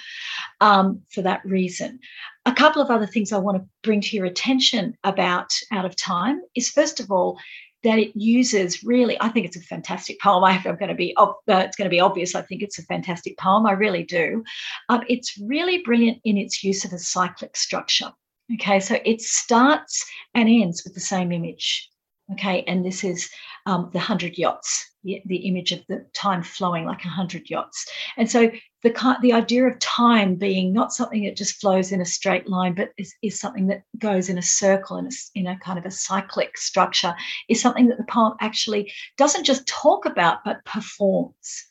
um, 0.62 1.02
for 1.10 1.22
that 1.22 1.44
reason. 1.46 2.00
A 2.46 2.54
couple 2.54 2.82
of 2.82 2.90
other 2.90 3.08
things 3.08 3.32
I 3.32 3.38
want 3.38 3.58
to 3.58 3.68
bring 3.84 4.02
to 4.02 4.16
your 4.16 4.26
attention 4.26 4.98
about 5.04 5.52
Out 5.72 5.86
of 5.86 5.96
Time 5.96 6.42
is 6.56 6.70
first 6.70 7.00
of 7.00 7.12
all, 7.12 7.38
that 7.84 7.98
it 7.98 8.12
uses 8.14 8.84
really 8.84 9.18
i 9.22 9.30
think 9.30 9.46
it's 9.46 9.56
a 9.56 9.62
fantastic 9.62 10.20
poem 10.20 10.44
i 10.44 10.52
am 10.52 10.76
going 10.76 10.90
to 10.90 10.96
be 10.96 11.16
uh, 11.16 11.32
it's 11.48 11.78
going 11.78 11.86
to 11.86 11.90
be 11.90 12.00
obvious 12.00 12.36
i 12.36 12.42
think 12.42 12.62
it's 12.62 12.80
a 12.80 12.84
fantastic 12.84 13.38
poem 13.38 13.66
i 13.66 13.72
really 13.72 14.04
do 14.04 14.44
um, 14.90 15.02
it's 15.08 15.38
really 15.40 15.82
brilliant 15.84 16.20
in 16.26 16.38
its 16.38 16.62
use 16.62 16.84
of 16.84 16.92
a 16.92 17.00
cyclic 17.00 17.56
structure 17.56 18.12
okay 18.54 18.80
so 18.80 18.98
it 19.06 19.22
starts 19.22 20.06
and 20.36 20.50
ends 20.50 20.84
with 20.84 20.94
the 20.94 21.00
same 21.00 21.32
image 21.32 21.90
Okay, 22.34 22.64
and 22.68 22.86
this 22.86 23.04
is 23.04 23.30
um, 23.66 23.90
the 23.92 24.00
hundred 24.00 24.38
yachts, 24.38 24.92
the, 25.04 25.22
image 25.48 25.72
of 25.72 25.80
the 25.88 26.06
time 26.14 26.44
flowing 26.44 26.86
like 26.86 27.04
a 27.04 27.10
hundred 27.10 27.50
yachts. 27.50 27.88
And 28.18 28.30
so 28.30 28.52
the 28.84 29.18
the 29.22 29.34
idea 29.34 29.66
of 29.66 29.80
time 29.80 30.36
being 30.36 30.72
not 30.72 30.94
something 30.94 31.24
that 31.24 31.36
just 31.36 31.60
flows 31.60 31.92
in 31.92 32.02
a 32.02 32.06
straight 32.06 32.48
line, 32.48 32.76
but 32.76 32.92
is, 32.98 33.16
is 33.24 33.40
something 33.40 33.66
that 33.68 33.82
goes 33.98 34.30
in 34.30 34.38
a 34.38 34.44
circle 34.44 34.98
in 34.98 35.08
a, 35.08 35.12
in 35.34 35.48
a 35.48 35.58
kind 35.58 35.80
of 35.80 35.86
a 35.86 35.92
cyclic 35.92 36.56
structure, 36.58 37.16
is 37.50 37.60
something 37.60 37.88
that 37.88 37.98
the 37.98 38.04
poem 38.04 38.36
actually 38.42 38.92
doesn't 39.18 39.44
just 39.44 39.66
talk 39.68 40.06
about 40.06 40.44
but 40.46 40.64
performs. 40.66 41.66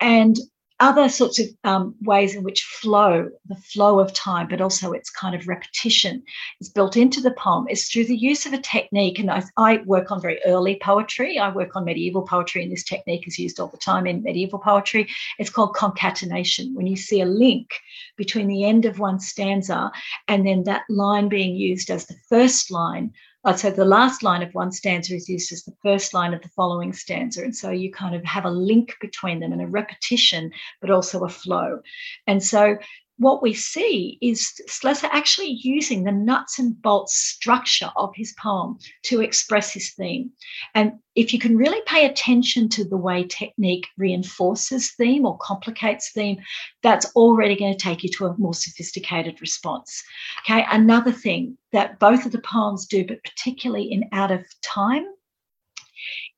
And 0.00 0.38
other 0.80 1.08
sorts 1.08 1.38
of 1.38 1.46
um, 1.62 1.94
ways 2.02 2.34
in 2.34 2.42
which 2.42 2.62
flow, 2.62 3.30
the 3.46 3.56
flow 3.56 4.00
of 4.00 4.12
time, 4.12 4.48
but 4.48 4.60
also 4.60 4.92
its 4.92 5.08
kind 5.08 5.34
of 5.34 5.46
repetition 5.46 6.22
is 6.60 6.68
built 6.68 6.96
into 6.96 7.20
the 7.20 7.30
poem 7.32 7.66
is 7.68 7.88
through 7.88 8.06
the 8.06 8.16
use 8.16 8.44
of 8.44 8.52
a 8.52 8.60
technique. 8.60 9.18
And 9.18 9.30
I, 9.30 9.44
I, 9.56 9.82
work 9.86 10.10
on 10.10 10.20
very 10.20 10.40
early 10.44 10.78
poetry. 10.82 11.38
I 11.38 11.50
work 11.50 11.76
on 11.76 11.84
medieval 11.84 12.22
poetry, 12.22 12.62
and 12.62 12.72
this 12.72 12.84
technique 12.84 13.28
is 13.28 13.38
used 13.38 13.60
all 13.60 13.68
the 13.68 13.76
time 13.76 14.06
in 14.06 14.22
medieval 14.22 14.58
poetry. 14.58 15.08
It's 15.38 15.50
called 15.50 15.74
concatenation. 15.74 16.74
When 16.74 16.86
you 16.86 16.96
see 16.96 17.20
a 17.20 17.26
link 17.26 17.70
between 18.16 18.48
the 18.48 18.64
end 18.64 18.84
of 18.84 18.98
one 18.98 19.20
stanza 19.20 19.92
and 20.28 20.46
then 20.46 20.64
that 20.64 20.82
line 20.88 21.28
being 21.28 21.54
used 21.54 21.90
as 21.90 22.06
the 22.06 22.16
first 22.28 22.70
line 22.70 23.12
uh, 23.44 23.54
so 23.54 23.70
the 23.70 23.84
last 23.84 24.22
line 24.22 24.42
of 24.42 24.52
one 24.52 24.72
stanza 24.72 25.14
is 25.14 25.28
used 25.28 25.52
as 25.52 25.64
the 25.64 25.76
first 25.82 26.14
line 26.14 26.32
of 26.32 26.42
the 26.42 26.48
following 26.48 26.92
stanza. 26.92 27.42
And 27.42 27.54
so 27.54 27.70
you 27.70 27.92
kind 27.92 28.14
of 28.14 28.24
have 28.24 28.44
a 28.44 28.50
link 28.50 28.94
between 29.00 29.40
them 29.40 29.52
and 29.52 29.60
a 29.60 29.66
repetition, 29.66 30.50
but 30.80 30.90
also 30.90 31.24
a 31.24 31.28
flow. 31.28 31.80
And 32.26 32.42
so 32.42 32.78
what 33.18 33.42
we 33.42 33.54
see 33.54 34.18
is 34.20 34.52
Slessor 34.66 35.08
actually 35.12 35.58
using 35.62 36.02
the 36.02 36.12
nuts 36.12 36.58
and 36.58 36.80
bolts 36.82 37.16
structure 37.16 37.90
of 37.96 38.12
his 38.14 38.34
poem 38.40 38.78
to 39.04 39.20
express 39.20 39.72
his 39.72 39.92
theme. 39.94 40.30
And 40.74 40.94
if 41.14 41.32
you 41.32 41.38
can 41.38 41.56
really 41.56 41.80
pay 41.86 42.06
attention 42.06 42.68
to 42.70 42.84
the 42.84 42.96
way 42.96 43.24
technique 43.24 43.86
reinforces 43.96 44.92
theme 44.92 45.24
or 45.24 45.38
complicates 45.38 46.10
theme, 46.12 46.38
that's 46.82 47.06
already 47.14 47.56
going 47.56 47.72
to 47.72 47.78
take 47.78 48.02
you 48.02 48.08
to 48.10 48.26
a 48.26 48.36
more 48.36 48.54
sophisticated 48.54 49.40
response. 49.40 50.02
Okay, 50.44 50.64
another 50.70 51.12
thing 51.12 51.56
that 51.72 51.98
both 52.00 52.26
of 52.26 52.32
the 52.32 52.40
poems 52.40 52.86
do, 52.86 53.06
but 53.06 53.22
particularly 53.22 53.92
in 53.92 54.08
Out 54.12 54.32
of 54.32 54.44
Time, 54.62 55.06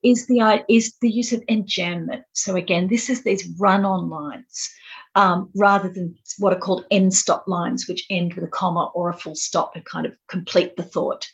is 0.06 0.26
the 0.26 0.64
is 0.68 0.94
the 1.00 1.10
use 1.10 1.32
of 1.32 1.40
enjambment. 1.46 2.22
So 2.32 2.54
again, 2.56 2.88
this 2.88 3.10
is 3.10 3.22
these 3.22 3.48
run-on 3.58 4.08
lines 4.08 4.70
um, 5.16 5.50
rather 5.56 5.88
than 5.88 6.14
what 6.38 6.52
are 6.52 6.58
called 6.58 6.84
end 6.90 7.12
stop 7.14 7.44
lines, 7.48 7.88
which 7.88 8.06
end 8.08 8.34
with 8.34 8.44
a 8.44 8.48
comma 8.48 8.90
or 8.94 9.08
a 9.08 9.16
full 9.16 9.34
stop 9.34 9.72
and 9.74 9.84
kind 9.84 10.06
of 10.06 10.14
complete 10.28 10.76
the 10.76 10.84
thought. 10.84 11.28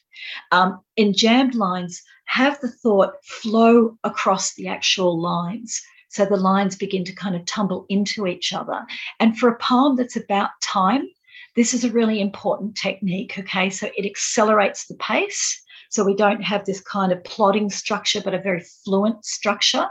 Um, 0.52 0.81
enjambed 0.99 1.55
lines 1.55 2.00
have 2.26 2.59
the 2.61 2.71
thought 2.71 3.14
flow 3.25 3.99
across 4.05 4.55
the 4.55 4.69
actual 4.69 5.21
lines. 5.21 5.81
So 6.09 6.25
the 6.25 6.37
lines 6.37 6.76
begin 6.76 7.05
to 7.05 7.14
kind 7.14 7.35
of 7.35 7.45
tumble 7.45 7.87
into 7.88 8.26
each 8.26 8.52
other. 8.52 8.87
And 9.19 9.38
for 9.38 9.49
a 9.49 9.59
poem 9.59 9.97
that's 9.97 10.17
about 10.17 10.50
time, 10.62 11.09
this 11.57 11.75
is 11.75 11.85
a 11.85 11.91
really 11.91 12.21
important 12.21 12.76
technique. 12.76 13.38
Okay, 13.38 13.69
so 13.69 13.91
it 13.97 14.07
accelerates 14.07 14.87
the 14.87 14.95
pace. 14.95 15.62
So 15.93 16.05
we 16.05 16.17
don't 16.17 16.43
have 16.43 16.65
this 16.65 16.81
kind 16.81 17.13
of 17.13 17.23
plotting 17.23 17.69
structure, 17.69 18.23
but 18.23 18.33
a 18.33 18.41
very 18.41 18.65
fluent 18.83 19.27
structure. 19.27 19.87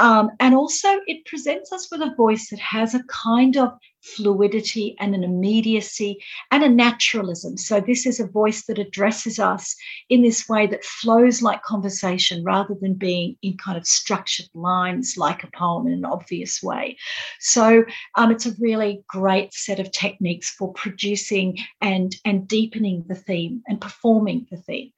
Um, 0.00 0.30
and 0.40 0.52
also, 0.52 0.88
it 1.06 1.24
presents 1.26 1.72
us 1.72 1.88
with 1.92 2.02
a 2.02 2.12
voice 2.16 2.50
that 2.50 2.58
has 2.58 2.92
a 2.92 3.04
kind 3.04 3.56
of 3.56 3.72
fluidity 4.02 4.96
and 4.98 5.14
an 5.14 5.24
immediacy 5.24 6.22
and 6.50 6.62
a 6.62 6.68
naturalism. 6.68 7.56
So, 7.56 7.80
this 7.80 8.06
is 8.06 8.20
a 8.20 8.26
voice 8.26 8.66
that 8.66 8.78
addresses 8.78 9.38
us 9.38 9.74
in 10.08 10.22
this 10.22 10.48
way 10.48 10.66
that 10.66 10.84
flows 10.84 11.42
like 11.42 11.62
conversation 11.62 12.44
rather 12.44 12.74
than 12.80 12.94
being 12.94 13.36
in 13.42 13.56
kind 13.56 13.78
of 13.78 13.86
structured 13.86 14.48
lines 14.54 15.14
like 15.16 15.44
a 15.44 15.50
poem 15.56 15.86
in 15.86 15.92
an 15.92 16.04
obvious 16.04 16.62
way. 16.62 16.96
So, 17.40 17.84
um, 18.16 18.30
it's 18.30 18.46
a 18.46 18.54
really 18.58 19.02
great 19.06 19.54
set 19.54 19.78
of 19.78 19.92
techniques 19.92 20.50
for 20.50 20.72
producing 20.72 21.58
and, 21.80 22.14
and 22.24 22.46
deepening 22.48 23.04
the 23.08 23.14
theme 23.14 23.62
and 23.68 23.80
performing 23.80 24.46
the 24.50 24.56
theme. 24.56 24.92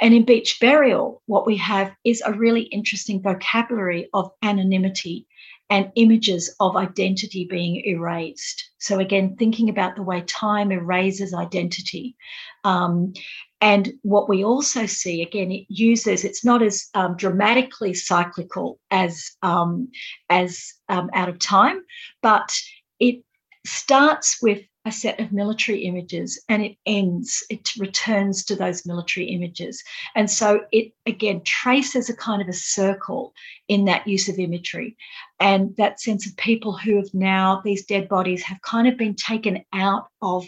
And 0.00 0.14
in 0.14 0.24
Beach 0.24 0.58
Burial, 0.60 1.22
what 1.26 1.46
we 1.46 1.56
have 1.56 1.92
is 2.04 2.22
a 2.24 2.32
really 2.32 2.62
interesting 2.62 3.22
vocabulary 3.22 4.08
of 4.12 4.30
anonymity 4.42 5.26
and 5.70 5.92
images 5.94 6.54
of 6.58 6.76
identity 6.76 7.46
being 7.48 7.76
erased. 7.86 8.70
So, 8.78 8.98
again, 8.98 9.36
thinking 9.36 9.70
about 9.70 9.96
the 9.96 10.02
way 10.02 10.22
time 10.22 10.72
erases 10.72 11.32
identity. 11.32 12.16
Um, 12.64 13.14
and 13.60 13.92
what 14.02 14.28
we 14.28 14.44
also 14.44 14.86
see, 14.86 15.22
again, 15.22 15.52
it 15.52 15.66
uses, 15.68 16.24
it's 16.24 16.44
not 16.44 16.62
as 16.62 16.88
um, 16.94 17.16
dramatically 17.16 17.94
cyclical 17.94 18.80
as, 18.90 19.30
um, 19.42 19.88
as 20.28 20.72
um, 20.88 21.10
out 21.14 21.28
of 21.28 21.38
time, 21.38 21.82
but 22.22 22.52
it 22.98 23.22
starts 23.64 24.38
with 24.42 24.62
a 24.86 24.92
set 24.92 25.20
of 25.20 25.32
military 25.32 25.84
images 25.84 26.42
and 26.48 26.62
it 26.62 26.76
ends, 26.86 27.44
it 27.50 27.70
returns 27.78 28.44
to 28.44 28.56
those 28.56 28.86
military 28.86 29.26
images. 29.26 29.82
And 30.14 30.30
so 30.30 30.64
it 30.72 30.92
again 31.04 31.42
traces 31.44 32.08
a 32.08 32.16
kind 32.16 32.40
of 32.40 32.48
a 32.48 32.54
circle 32.54 33.34
in 33.68 33.84
that 33.84 34.06
use 34.06 34.28
of 34.28 34.38
imagery 34.38 34.96
and 35.38 35.76
that 35.76 36.00
sense 36.00 36.26
of 36.26 36.36
people 36.36 36.76
who 36.76 36.96
have 36.96 37.12
now, 37.12 37.60
these 37.62 37.84
dead 37.84 38.08
bodies 38.08 38.42
have 38.42 38.62
kind 38.62 38.88
of 38.88 38.96
been 38.96 39.14
taken 39.14 39.64
out 39.72 40.08
of 40.22 40.46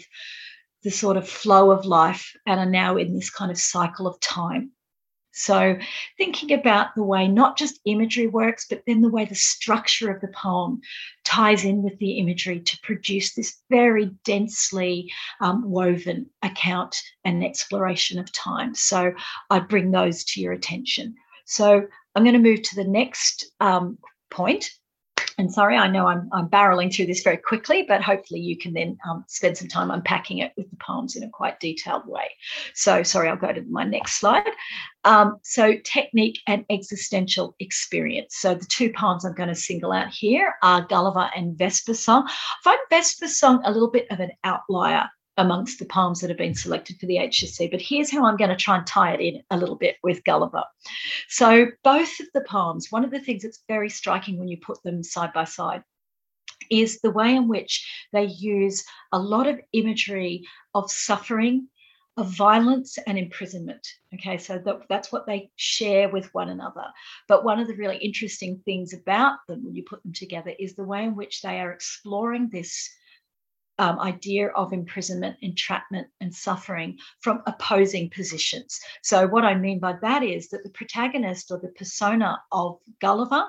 the 0.83 0.91
sort 0.91 1.15
of 1.15 1.29
flow 1.29 1.71
of 1.71 1.85
life 1.85 2.35
and 2.45 2.59
are 2.59 2.65
now 2.65 2.97
in 2.97 3.13
this 3.13 3.29
kind 3.29 3.51
of 3.51 3.57
cycle 3.57 4.07
of 4.07 4.19
time. 4.19 4.71
So, 5.35 5.79
thinking 6.17 6.51
about 6.53 6.93
the 6.93 7.03
way 7.03 7.27
not 7.27 7.57
just 7.57 7.79
imagery 7.85 8.27
works, 8.27 8.67
but 8.69 8.83
then 8.85 9.01
the 9.01 9.09
way 9.09 9.25
the 9.25 9.33
structure 9.33 10.11
of 10.11 10.21
the 10.21 10.27
poem 10.27 10.81
ties 11.23 11.65
in 11.65 11.81
with 11.81 11.97
the 11.97 12.19
imagery 12.19 12.59
to 12.59 12.79
produce 12.83 13.33
this 13.33 13.57
very 13.67 14.11
densely 14.23 15.11
um, 15.41 15.69
woven 15.69 16.29
account 16.43 17.01
and 17.25 17.43
exploration 17.43 18.19
of 18.19 18.31
time. 18.31 18.75
So, 18.75 19.13
I 19.49 19.59
bring 19.59 19.89
those 19.89 20.23
to 20.25 20.41
your 20.41 20.53
attention. 20.53 21.15
So, 21.45 21.87
I'm 22.15 22.23
going 22.23 22.33
to 22.33 22.39
move 22.39 22.61
to 22.61 22.75
the 22.75 22.87
next 22.87 23.51
um, 23.59 23.97
point, 24.29 24.69
and 25.37 25.51
sorry, 25.51 25.77
I 25.77 25.87
know 25.87 26.07
I'm, 26.07 26.29
I'm 26.31 26.47
barreling 26.47 26.93
through 26.93 27.07
this 27.07 27.23
very 27.23 27.37
quickly, 27.37 27.85
but 27.87 28.01
hopefully 28.01 28.39
you 28.39 28.57
can 28.57 28.73
then 28.73 28.97
um, 29.09 29.25
spend 29.27 29.57
some 29.57 29.67
time 29.67 29.91
unpacking 29.91 30.39
it 30.39 30.53
with 30.55 30.69
the 30.69 30.77
poems 30.77 31.15
in 31.15 31.23
a 31.23 31.29
quite 31.29 31.59
detailed 31.59 32.05
way. 32.05 32.29
So, 32.75 33.03
sorry, 33.03 33.29
I'll 33.29 33.35
go 33.35 33.51
to 33.51 33.63
my 33.63 33.83
next 33.83 34.19
slide. 34.19 34.49
Um, 35.03 35.37
so, 35.43 35.75
technique 35.83 36.39
and 36.47 36.65
existential 36.69 37.55
experience. 37.59 38.37
So, 38.37 38.55
the 38.55 38.65
two 38.65 38.91
poems 38.93 39.25
I'm 39.25 39.33
going 39.33 39.49
to 39.49 39.55
single 39.55 39.91
out 39.91 40.09
here 40.09 40.53
are 40.61 40.85
Gulliver 40.87 41.29
and 41.35 41.57
Vesper 41.57 41.93
Song. 41.93 42.25
I 42.27 42.35
find 42.63 42.79
Vesper 42.89 43.27
Song 43.27 43.61
a 43.65 43.71
little 43.71 43.91
bit 43.91 44.07
of 44.11 44.19
an 44.19 44.31
outlier 44.43 45.09
amongst 45.37 45.79
the 45.79 45.85
poems 45.85 46.21
that 46.21 46.29
have 46.29 46.37
been 46.37 46.55
selected 46.55 46.99
for 46.99 47.05
the 47.05 47.17
HSC. 47.17 47.71
But 47.71 47.81
here's 47.81 48.11
how 48.11 48.25
I'm 48.25 48.37
going 48.37 48.49
to 48.49 48.55
try 48.55 48.77
and 48.77 48.85
tie 48.85 49.13
it 49.13 49.21
in 49.21 49.43
a 49.49 49.57
little 49.57 49.75
bit 49.75 49.97
with 50.03 50.23
Gulliver. 50.23 50.63
So, 51.27 51.67
both 51.83 52.19
of 52.19 52.27
the 52.33 52.45
poems, 52.47 52.91
one 52.91 53.03
of 53.03 53.11
the 53.11 53.19
things 53.19 53.43
that's 53.43 53.63
very 53.67 53.89
striking 53.89 54.37
when 54.37 54.47
you 54.47 54.57
put 54.57 54.81
them 54.83 55.03
side 55.03 55.33
by 55.33 55.45
side 55.45 55.83
is 56.69 57.01
the 57.01 57.11
way 57.11 57.35
in 57.35 57.47
which 57.47 57.87
they 58.13 58.25
use 58.25 58.83
a 59.11 59.19
lot 59.19 59.47
of 59.47 59.59
imagery 59.73 60.43
of 60.73 60.91
suffering, 60.91 61.67
of 62.17 62.29
violence 62.29 62.97
and 63.07 63.17
imprisonment. 63.17 63.85
Okay, 64.13 64.37
so 64.37 64.59
that, 64.59 64.81
that's 64.87 65.11
what 65.11 65.25
they 65.25 65.49
share 65.55 66.09
with 66.09 66.33
one 66.33 66.49
another. 66.49 66.85
But 67.27 67.43
one 67.43 67.59
of 67.59 67.67
the 67.67 67.75
really 67.75 67.97
interesting 67.97 68.61
things 68.65 68.93
about 68.93 69.39
them 69.47 69.65
when 69.65 69.73
you 69.73 69.83
put 69.83 70.03
them 70.03 70.13
together 70.13 70.53
is 70.59 70.75
the 70.75 70.83
way 70.83 71.03
in 71.03 71.15
which 71.15 71.41
they 71.41 71.59
are 71.59 71.71
exploring 71.71 72.49
this 72.51 72.89
um, 73.79 73.99
idea 73.99 74.47
of 74.49 74.73
imprisonment, 74.73 75.37
entrapment, 75.41 76.07
and 76.21 76.33
suffering 76.33 76.97
from 77.21 77.41
opposing 77.47 78.09
positions. 78.09 78.79
So, 79.01 79.27
what 79.27 79.45
I 79.45 79.55
mean 79.55 79.79
by 79.79 79.93
that 80.01 80.23
is 80.23 80.49
that 80.49 80.63
the 80.63 80.69
protagonist 80.69 81.51
or 81.51 81.59
the 81.59 81.69
persona 81.69 82.41
of 82.51 82.79
Gulliver 82.99 83.45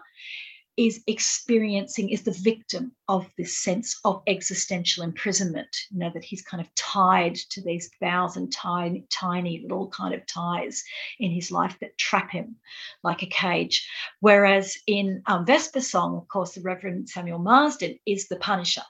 is 0.76 1.02
experiencing, 1.07 2.11
is 2.11 2.23
the 2.23 2.33
victim 2.33 2.90
of 3.09 3.31
this 3.38 3.59
sense 3.59 4.00
of 4.04 4.23
existential 4.26 5.04
imprisonment. 5.04 5.69
You 5.90 6.00
know, 6.00 6.11
that 6.12 6.25
he's 6.25 6.43
kind 6.43 6.61
of 6.61 6.75
tied 6.75 7.37
to 7.50 7.62
these 7.62 7.90
thousand 8.00 8.50
tiny, 8.50 9.07
tiny 9.11 9.61
little 9.62 9.88
kind 9.88 10.14
of 10.14 10.26
ties 10.26 10.83
in 11.21 11.31
his 11.31 11.52
life 11.52 11.78
that 11.81 11.97
trap 11.97 12.31
him 12.31 12.57
like 13.04 13.23
a 13.23 13.26
cage. 13.26 13.88
Whereas 14.21 14.76
in 14.87 15.23
um, 15.26 15.47
Vesper 15.47 15.81
Song, 15.81 16.16
of 16.16 16.26
course, 16.28 16.54
the 16.54 16.62
Reverend 16.62 17.09
Samuel 17.09 17.38
Marsden 17.38 17.99
is 18.04 18.26
the 18.26 18.37
punisher 18.37 18.83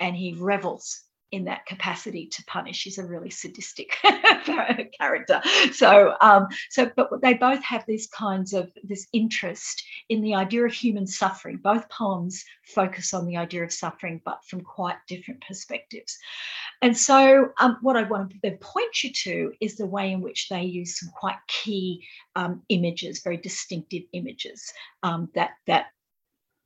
and 0.00 0.16
he 0.16 0.34
revels 0.34 1.02
in 1.32 1.44
that 1.44 1.66
capacity 1.66 2.26
to 2.26 2.44
punish. 2.44 2.84
He's 2.84 2.98
a 2.98 3.06
really 3.06 3.30
sadistic 3.30 3.90
character. 4.98 5.42
So, 5.72 6.14
um, 6.20 6.46
so, 6.70 6.90
but 6.96 7.10
they 7.20 7.34
both 7.34 7.62
have 7.64 7.84
these 7.86 8.06
kinds 8.06 8.52
of 8.52 8.70
this 8.84 9.06
interest 9.12 9.82
in 10.08 10.22
the 10.22 10.34
idea 10.34 10.64
of 10.64 10.72
human 10.72 11.06
suffering. 11.06 11.56
Both 11.56 11.88
poems 11.90 12.44
focus 12.64 13.12
on 13.12 13.26
the 13.26 13.36
idea 13.36 13.64
of 13.64 13.72
suffering, 13.72 14.20
but 14.24 14.38
from 14.48 14.60
quite 14.60 14.96
different 15.08 15.42
perspectives. 15.46 16.16
And 16.80 16.96
so, 16.96 17.50
um, 17.58 17.78
what 17.82 17.96
I 17.96 18.04
want 18.04 18.32
to 18.42 18.50
point 18.60 19.02
you 19.02 19.12
to 19.12 19.52
is 19.60 19.76
the 19.76 19.86
way 19.86 20.12
in 20.12 20.20
which 20.20 20.48
they 20.48 20.62
use 20.62 20.98
some 20.98 21.10
quite 21.18 21.38
key 21.48 22.04
um, 22.36 22.62
images, 22.68 23.22
very 23.22 23.36
distinctive 23.36 24.02
images 24.12 24.72
um, 25.02 25.28
that 25.34 25.50
that 25.66 25.86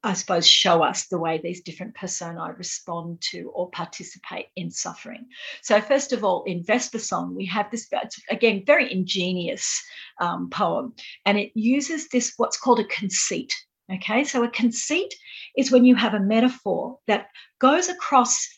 I 0.02 0.14
suppose, 0.14 0.48
show 0.48 0.82
us 0.82 1.08
the 1.08 1.18
way 1.18 1.38
these 1.38 1.60
different 1.60 1.94
personae 1.94 2.54
respond 2.56 3.20
to 3.32 3.50
or 3.54 3.70
participate 3.70 4.46
in 4.56 4.70
suffering. 4.70 5.26
So, 5.62 5.78
first 5.82 6.12
of 6.14 6.24
all, 6.24 6.42
in 6.44 6.64
Vesper 6.64 6.98
Song, 6.98 7.34
we 7.34 7.44
have 7.46 7.70
this, 7.70 7.86
again, 8.30 8.62
very 8.66 8.90
ingenious 8.90 9.82
um, 10.18 10.48
poem, 10.48 10.94
and 11.26 11.38
it 11.38 11.52
uses 11.54 12.08
this, 12.08 12.32
what's 12.38 12.56
called 12.56 12.80
a 12.80 12.84
conceit. 12.84 13.54
Okay, 13.92 14.24
so 14.24 14.42
a 14.44 14.48
conceit 14.48 15.12
is 15.56 15.72
when 15.72 15.84
you 15.84 15.96
have 15.96 16.14
a 16.14 16.20
metaphor 16.20 16.98
that 17.06 17.26
goes 17.58 17.88
across, 17.88 18.48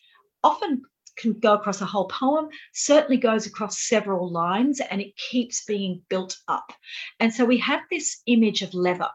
often 0.45 0.83
can 1.17 1.33
go 1.41 1.55
across 1.55 1.81
a 1.81 1.87
whole 1.87 2.09
poem, 2.09 2.49
certainly 2.73 3.17
goes 3.17 3.47
across 3.47 3.89
several 3.89 4.31
lines, 4.31 4.81
and 4.81 5.01
it 5.01 5.17
keeps 5.17 5.65
being 5.65 6.03
built 6.09 6.37
up. 6.49 6.73
And 7.19 7.33
so 7.33 7.45
we 7.45 7.59
have 7.59 7.81
this 7.91 8.23
image 8.27 8.63
of 8.63 8.75
leather 8.75 9.09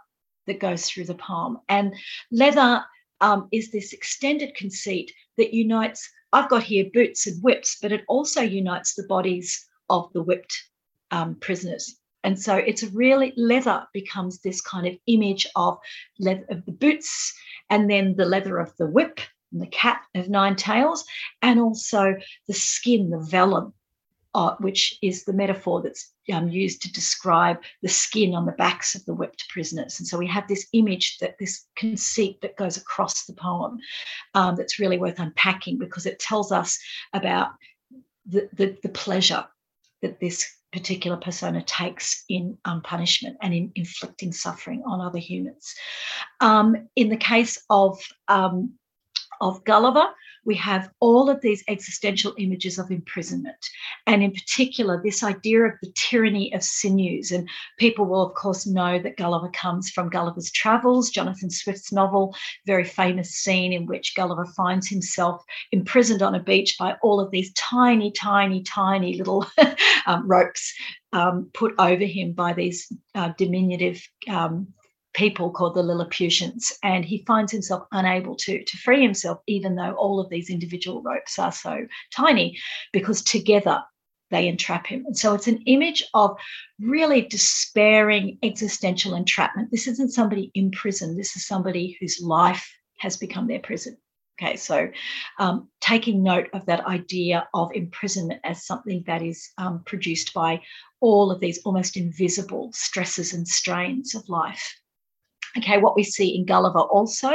that 0.48 0.60
goes 0.60 0.86
through 0.86 1.06
the 1.06 1.16
poem. 1.16 1.60
And 1.70 1.94
leather 2.32 2.84
um, 3.22 3.48
is 3.52 3.72
this 3.72 3.94
extended 3.94 4.56
conceit 4.56 5.12
that 5.38 5.54
unites, 5.54 6.10
I've 6.34 6.50
got 6.50 6.64
here 6.64 6.86
boots 6.94 7.28
and 7.28 7.42
whips, 7.44 7.78
but 7.82 7.92
it 7.92 8.04
also 8.08 8.42
unites 8.42 8.96
the 8.96 9.08
bodies 9.08 9.66
of 9.90 10.12
the 10.14 10.22
whipped 10.24 10.56
um, 11.12 11.36
prisoners. 11.36 11.98
And 12.24 12.40
so 12.40 12.56
it's 12.56 12.84
really 12.84 13.34
leather 13.38 13.86
becomes 13.94 14.40
this 14.40 14.60
kind 14.60 14.88
of 14.88 14.98
image 15.08 15.48
of 15.56 15.78
leather 16.20 16.46
of 16.50 16.66
the 16.66 16.72
boots 16.72 17.34
and 17.70 17.90
then 17.90 18.16
the 18.16 18.26
leather 18.26 18.58
of 18.58 18.76
the 18.78 18.88
whip 18.88 19.20
and 19.52 19.62
the 19.62 19.68
cat 19.68 20.02
of 20.14 20.30
nine 20.30 20.56
tails, 20.56 21.06
and 21.42 21.60
also 21.60 22.16
the 22.48 22.54
skin, 22.54 23.10
the 23.10 23.20
vellum, 23.20 23.74
uh, 24.38 24.56
which 24.60 25.00
is 25.02 25.26
the 25.26 25.34
metaphor 25.34 25.82
that's 25.82 26.14
um, 26.32 26.48
used 26.48 26.80
to 26.80 26.94
describe 26.94 27.58
the 27.82 27.90
skin 27.90 28.36
on 28.36 28.46
the 28.46 28.52
backs 28.52 28.94
of 28.94 29.04
the 29.06 29.14
whipped 29.14 29.50
prisoners. 29.50 29.98
And 29.98 30.08
so 30.08 30.16
we 30.16 30.28
have 30.28 30.48
this 30.48 30.68
image 30.74 31.18
that 31.18 31.40
this 31.40 31.66
conceit 31.76 32.40
that 32.42 32.56
goes 32.56 32.78
across 32.78 33.26
the 33.26 33.34
poem 33.34 33.80
um, 34.36 34.56
that's 34.56 34.78
really 34.78 35.00
worth 35.00 35.18
unpacking 35.18 35.80
because 35.80 36.06
it 36.06 36.20
tells 36.20 36.52
us 36.52 36.78
about 37.14 37.50
the, 38.28 38.48
the, 38.54 38.78
the 38.84 38.90
pleasure 38.90 39.44
that 40.04 40.20
this 40.20 40.46
particular 40.72 41.18
persona 41.18 41.64
takes 41.64 42.24
in 42.30 42.60
um, 42.66 42.84
punishment 42.84 43.38
and 43.42 43.56
in 43.56 43.72
inflicting 43.74 44.32
suffering 44.32 44.84
on 44.86 45.02
other 45.02 45.18
humans. 45.18 45.74
Um, 46.42 46.88
in 46.96 47.10
the 47.10 47.18
case 47.18 47.58
of 47.72 48.00
um, 48.28 48.74
of 49.42 49.64
Gulliver, 49.64 50.08
we 50.48 50.56
have 50.56 50.90
all 51.02 51.30
of 51.30 51.42
these 51.42 51.62
existential 51.68 52.34
images 52.38 52.80
of 52.80 52.90
imprisonment. 52.90 53.58
And 54.08 54.24
in 54.24 54.32
particular, 54.32 55.00
this 55.04 55.22
idea 55.22 55.64
of 55.64 55.74
the 55.84 55.92
tyranny 55.96 56.54
of 56.54 56.64
sinews. 56.64 57.32
And 57.32 57.50
people 57.78 58.06
will, 58.06 58.26
of 58.26 58.34
course, 58.34 58.66
know 58.66 58.98
that 58.98 59.18
Gulliver 59.18 59.50
comes 59.50 59.90
from 59.90 60.10
Gulliver's 60.10 60.50
Travels, 60.50 61.10
Jonathan 61.10 61.50
Swift's 61.50 61.92
novel, 61.92 62.34
very 62.66 62.86
famous 62.86 63.32
scene 63.32 63.74
in 63.74 63.86
which 63.88 64.16
Gulliver 64.16 64.46
finds 64.46 64.88
himself 64.88 65.44
imprisoned 65.74 66.22
on 66.22 66.34
a 66.34 66.42
beach 66.42 66.78
by 66.80 66.96
all 67.04 67.20
of 67.20 67.30
these 67.30 67.52
tiny, 67.54 68.10
tiny, 68.12 68.64
tiny 68.64 69.18
little 69.18 69.46
um, 70.08 70.26
ropes 70.26 70.74
um, 71.12 71.50
put 71.54 71.74
over 71.78 72.06
him 72.06 72.32
by 72.32 72.54
these 72.54 72.90
uh, 73.16 73.34
diminutive 73.38 74.02
um, 74.30 74.68
people 75.18 75.50
called 75.50 75.74
the 75.74 75.82
Lilliputians, 75.82 76.72
and 76.84 77.04
he 77.04 77.24
finds 77.26 77.52
himself 77.52 77.88
unable 77.92 78.36
to, 78.36 78.64
to 78.64 78.78
free 78.78 79.02
himself, 79.02 79.40
even 79.48 79.76
though 79.76 79.94
all 79.94 80.20
of 80.20 80.30
these 80.30 80.52
individual 80.52 81.02
ropes 81.02 81.40
are 81.40 81.52
so 81.52 81.88
tiny, 82.16 82.58
because 82.94 83.24
together 83.24 83.82
they 84.30 84.48
entrap 84.48 84.86
him. 84.86 85.06
And 85.08 85.18
so 85.18 85.34
it's 85.34 85.48
an 85.48 85.64
image 85.66 86.04
of 86.14 86.38
really 86.80 87.24
despairing 87.24 88.38
existential 88.44 89.16
entrapment. 89.16 89.72
This 89.72 89.88
isn't 89.88 90.14
somebody 90.14 90.52
in 90.54 90.70
prison, 90.70 91.18
this 91.18 91.36
is 91.36 91.48
somebody 91.48 91.98
whose 92.00 92.22
life 92.22 92.72
has 93.00 93.18
become 93.18 93.48
their 93.48 93.60
prison. 93.60 93.98
Okay, 94.40 94.56
so 94.56 94.88
um, 95.40 95.68
taking 95.82 96.22
note 96.22 96.48
of 96.54 96.64
that 96.68 96.86
idea 96.86 97.48
of 97.56 97.72
imprisonment 97.74 98.40
as 98.44 98.68
something 98.68 99.04
that 99.08 99.24
is 99.24 99.50
um, 99.58 99.82
produced 99.84 100.32
by 100.36 100.62
all 101.00 101.32
of 101.32 101.40
these 101.40 101.60
almost 101.66 101.98
invisible 101.98 102.70
stresses 102.72 103.34
and 103.34 103.48
strains 103.48 104.14
of 104.14 104.30
life. 104.30 104.76
Okay, 105.58 105.78
what 105.78 105.96
we 105.96 106.04
see 106.04 106.36
in 106.36 106.46
Gulliver 106.46 106.80
also 106.80 107.32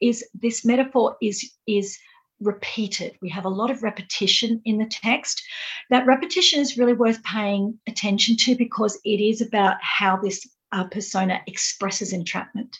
is 0.00 0.24
this 0.34 0.64
metaphor 0.64 1.16
is 1.20 1.52
is 1.66 1.98
repeated. 2.40 3.16
We 3.22 3.30
have 3.30 3.44
a 3.44 3.50
lot 3.50 3.70
of 3.70 3.82
repetition 3.82 4.60
in 4.64 4.78
the 4.78 4.86
text. 4.86 5.42
That 5.90 6.06
repetition 6.06 6.60
is 6.60 6.76
really 6.76 6.92
worth 6.92 7.22
paying 7.22 7.78
attention 7.86 8.36
to 8.40 8.56
because 8.56 8.98
it 9.04 9.20
is 9.20 9.40
about 9.40 9.76
how 9.80 10.16
this 10.16 10.46
uh, 10.72 10.84
persona 10.84 11.40
expresses 11.46 12.12
entrapment. 12.12 12.76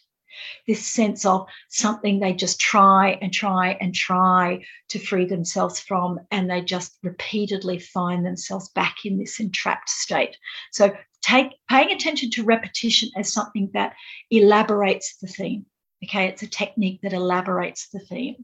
This 0.67 0.85
sense 0.85 1.25
of 1.27 1.47
something 1.69 2.19
they 2.19 2.33
just 2.33 2.59
try 2.59 3.19
and 3.21 3.33
try 3.33 3.77
and 3.81 3.95
try 3.95 4.65
to 4.89 4.99
free 4.99 5.27
themselves 5.27 5.79
from, 5.79 6.19
and 6.31 6.51
they 6.51 6.63
just 6.63 6.97
repeatedly 7.03 7.79
find 7.79 8.25
themselves 8.25 8.71
back 8.71 8.97
in 9.05 9.19
this 9.19 9.39
entrapped 9.41 9.91
state. 9.91 10.37
So 10.73 10.97
take 11.23 11.55
paying 11.69 11.91
attention 11.91 12.31
to 12.31 12.45
repetition 12.45 13.11
as 13.17 13.33
something 13.33 13.71
that 13.75 13.95
elaborates 14.31 15.17
the 15.19 15.29
theme 15.29 15.67
okay? 16.05 16.27
It's 16.27 16.43
a 16.43 16.49
technique 16.49 17.01
that 17.03 17.13
elaborates 17.13 17.89
the 17.91 18.01
theme. 18.01 18.35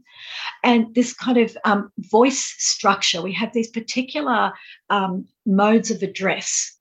And 0.62 0.95
this 0.95 1.12
kind 1.12 1.38
of 1.38 1.57
um, 1.64 1.91
voice 1.99 2.55
structure 2.59 3.21
we 3.21 3.33
have 3.33 3.53
these 3.53 3.71
particular 3.71 4.53
um, 4.91 5.27
modes 5.45 5.91
of 5.91 6.03
address 6.03 6.77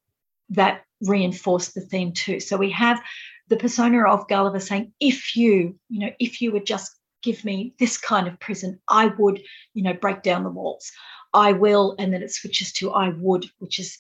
that 0.50 0.84
reinforce 1.02 1.70
the 1.70 1.82
theme 1.82 2.14
too. 2.14 2.40
So 2.40 2.58
we 2.58 2.72
have 2.72 3.02
the 3.50 3.58
persona 3.58 4.04
of 4.04 4.28
gulliver 4.28 4.60
saying 4.60 4.92
if 5.00 5.36
you 5.36 5.76
you 5.90 6.00
know 6.00 6.12
if 6.20 6.42
you 6.42 6.52
would 6.52 6.66
just 6.66 6.96
give 7.24 7.44
me 7.44 7.74
this 7.80 7.98
kind 7.98 8.28
of 8.28 8.40
prison 8.40 8.80
i 8.90 9.08
would 9.18 9.42
you 9.74 9.84
know 9.84 9.94
break 9.94 10.22
down 10.22 10.44
the 10.44 10.50
walls. 10.50 10.92
I 11.34 11.52
will 11.52 11.96
and 12.00 12.14
then 12.14 12.24
it 12.24 12.34
switches 12.34 12.72
to 12.74 12.92
i 12.92 13.10
would 13.10 13.46
which 13.60 13.80
is 13.80 14.00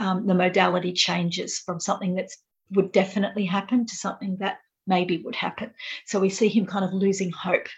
um, 0.00 0.26
the 0.26 0.34
modality 0.34 0.92
changes 0.92 1.58
from 1.58 1.78
something 1.78 2.14
that 2.14 2.30
would 2.72 2.90
definitely 2.90 3.44
happen 3.44 3.86
to 3.86 3.94
something 3.94 4.36
that 4.38 4.58
maybe 4.86 5.18
would 5.18 5.36
happen. 5.36 5.72
So 6.06 6.18
we 6.18 6.30
see 6.30 6.48
him 6.48 6.66
kind 6.66 6.84
of 6.84 6.92
losing 6.92 7.30
hope 7.30 7.68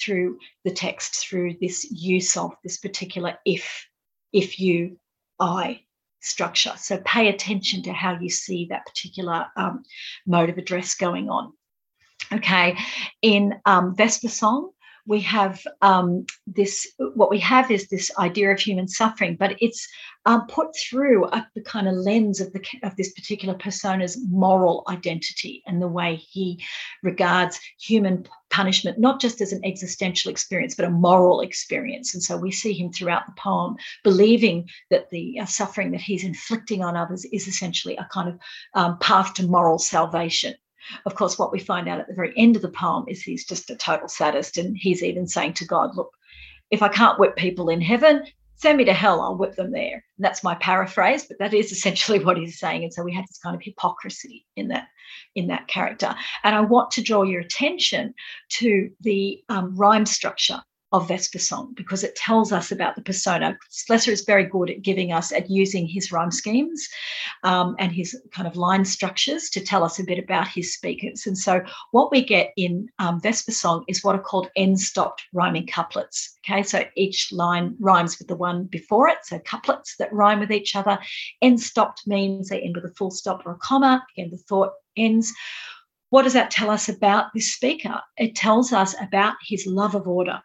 through 0.00 0.38
the 0.64 0.70
text, 0.70 1.16
through 1.16 1.56
this 1.60 1.90
use 1.90 2.36
of 2.36 2.52
this 2.62 2.78
particular 2.78 3.38
if, 3.44 3.86
if 4.32 4.58
you, 4.58 4.98
I 5.40 5.82
structure. 6.20 6.72
So 6.76 7.02
pay 7.04 7.28
attention 7.28 7.82
to 7.82 7.92
how 7.92 8.18
you 8.18 8.30
see 8.30 8.66
that 8.70 8.86
particular 8.86 9.46
um, 9.56 9.82
mode 10.24 10.50
of 10.50 10.58
address 10.58 10.94
going 10.94 11.28
on. 11.28 11.52
Okay, 12.32 12.78
in 13.20 13.60
um, 13.66 13.96
Vesper 13.96 14.28
Song, 14.28 14.70
we 15.06 15.20
have 15.20 15.60
um, 15.80 16.26
this 16.46 16.92
what 17.14 17.30
we 17.30 17.38
have 17.38 17.70
is 17.70 17.88
this 17.88 18.10
idea 18.18 18.50
of 18.50 18.60
human 18.60 18.88
suffering 18.88 19.36
but 19.36 19.56
it's 19.60 19.88
um, 20.24 20.46
put 20.46 20.68
through 20.76 21.26
a, 21.26 21.48
the 21.54 21.62
kind 21.62 21.88
of 21.88 21.94
lens 21.94 22.40
of 22.40 22.52
the 22.52 22.62
of 22.82 22.94
this 22.96 23.12
particular 23.12 23.54
persona's 23.54 24.18
moral 24.28 24.84
identity 24.88 25.62
and 25.66 25.82
the 25.82 25.88
way 25.88 26.16
he 26.16 26.62
regards 27.02 27.58
human 27.80 28.26
punishment 28.50 28.98
not 28.98 29.20
just 29.20 29.40
as 29.40 29.52
an 29.52 29.64
existential 29.64 30.30
experience 30.30 30.74
but 30.74 30.84
a 30.84 30.90
moral 30.90 31.40
experience. 31.40 32.14
And 32.14 32.22
so 32.22 32.36
we 32.36 32.52
see 32.52 32.72
him 32.72 32.92
throughout 32.92 33.26
the 33.26 33.32
poem 33.36 33.76
believing 34.04 34.68
that 34.90 35.10
the 35.10 35.40
uh, 35.40 35.46
suffering 35.46 35.90
that 35.92 36.00
he's 36.00 36.24
inflicting 36.24 36.84
on 36.84 36.96
others 36.96 37.24
is 37.32 37.48
essentially 37.48 37.96
a 37.96 38.08
kind 38.12 38.28
of 38.28 38.38
um, 38.74 38.98
path 38.98 39.34
to 39.34 39.46
moral 39.46 39.78
salvation 39.78 40.54
of 41.06 41.14
course, 41.14 41.38
what 41.38 41.52
we 41.52 41.58
find 41.58 41.88
out 41.88 42.00
at 42.00 42.08
the 42.08 42.14
very 42.14 42.32
end 42.36 42.56
of 42.56 42.62
the 42.62 42.68
poem 42.70 43.04
is 43.08 43.22
he's 43.22 43.44
just 43.44 43.70
a 43.70 43.76
total 43.76 44.08
sadist. 44.08 44.58
And 44.58 44.76
he's 44.76 45.02
even 45.02 45.26
saying 45.26 45.54
to 45.54 45.66
God, 45.66 45.96
Look, 45.96 46.10
if 46.70 46.82
I 46.82 46.88
can't 46.88 47.18
whip 47.18 47.36
people 47.36 47.68
in 47.68 47.80
heaven, 47.80 48.24
send 48.56 48.78
me 48.78 48.84
to 48.84 48.94
hell, 48.94 49.20
I'll 49.20 49.36
whip 49.36 49.56
them 49.56 49.72
there. 49.72 50.04
And 50.16 50.24
that's 50.24 50.44
my 50.44 50.54
paraphrase, 50.54 51.26
but 51.26 51.38
that 51.38 51.52
is 51.52 51.72
essentially 51.72 52.24
what 52.24 52.36
he's 52.36 52.58
saying. 52.58 52.84
And 52.84 52.92
so 52.92 53.02
we 53.02 53.14
have 53.14 53.26
this 53.26 53.38
kind 53.38 53.56
of 53.56 53.62
hypocrisy 53.62 54.46
in 54.56 54.68
that 54.68 54.88
in 55.34 55.48
that 55.48 55.68
character. 55.68 56.14
And 56.44 56.54
I 56.54 56.60
want 56.60 56.90
to 56.92 57.02
draw 57.02 57.22
your 57.22 57.40
attention 57.40 58.14
to 58.50 58.90
the 59.00 59.42
um, 59.48 59.76
rhyme 59.76 60.06
structure 60.06 60.62
of 60.92 61.08
Vesper 61.08 61.38
Song 61.38 61.72
because 61.74 62.04
it 62.04 62.14
tells 62.16 62.52
us 62.52 62.70
about 62.70 62.96
the 62.96 63.02
persona. 63.02 63.58
Slessor 63.70 64.10
is 64.10 64.24
very 64.24 64.44
good 64.44 64.70
at 64.70 64.82
giving 64.82 65.12
us, 65.12 65.32
at 65.32 65.50
using 65.50 65.86
his 65.86 66.12
rhyme 66.12 66.30
schemes 66.30 66.88
um, 67.42 67.74
and 67.78 67.92
his 67.92 68.20
kind 68.30 68.46
of 68.46 68.56
line 68.56 68.84
structures 68.84 69.48
to 69.50 69.60
tell 69.60 69.84
us 69.84 69.98
a 69.98 70.04
bit 70.04 70.18
about 70.18 70.48
his 70.48 70.74
speakers. 70.74 71.26
And 71.26 71.36
so 71.36 71.62
what 71.90 72.10
we 72.10 72.22
get 72.22 72.52
in 72.56 72.88
um, 72.98 73.20
Vesper 73.20 73.52
Song 73.52 73.84
is 73.88 74.04
what 74.04 74.14
are 74.14 74.22
called 74.22 74.50
end-stopped 74.56 75.22
rhyming 75.32 75.66
couplets. 75.66 76.38
Okay, 76.44 76.62
so 76.62 76.84
each 76.96 77.32
line 77.32 77.74
rhymes 77.80 78.18
with 78.18 78.28
the 78.28 78.36
one 78.36 78.64
before 78.64 79.08
it, 79.08 79.18
so 79.22 79.38
couplets 79.38 79.96
that 79.96 80.12
rhyme 80.12 80.40
with 80.40 80.52
each 80.52 80.76
other. 80.76 80.98
End-stopped 81.40 82.06
means 82.06 82.48
they 82.48 82.60
end 82.60 82.76
with 82.76 82.84
a 82.84 82.94
full 82.94 83.10
stop 83.10 83.46
or 83.46 83.52
a 83.52 83.58
comma. 83.58 84.04
Again, 84.16 84.30
the 84.30 84.36
thought 84.36 84.72
ends. 84.96 85.32
What 86.10 86.24
does 86.24 86.34
that 86.34 86.50
tell 86.50 86.68
us 86.68 86.90
about 86.90 87.32
this 87.32 87.52
speaker? 87.52 87.98
It 88.18 88.34
tells 88.34 88.72
us 88.72 88.94
about 89.00 89.36
his 89.42 89.66
love 89.66 89.94
of 89.94 90.06
order 90.06 90.42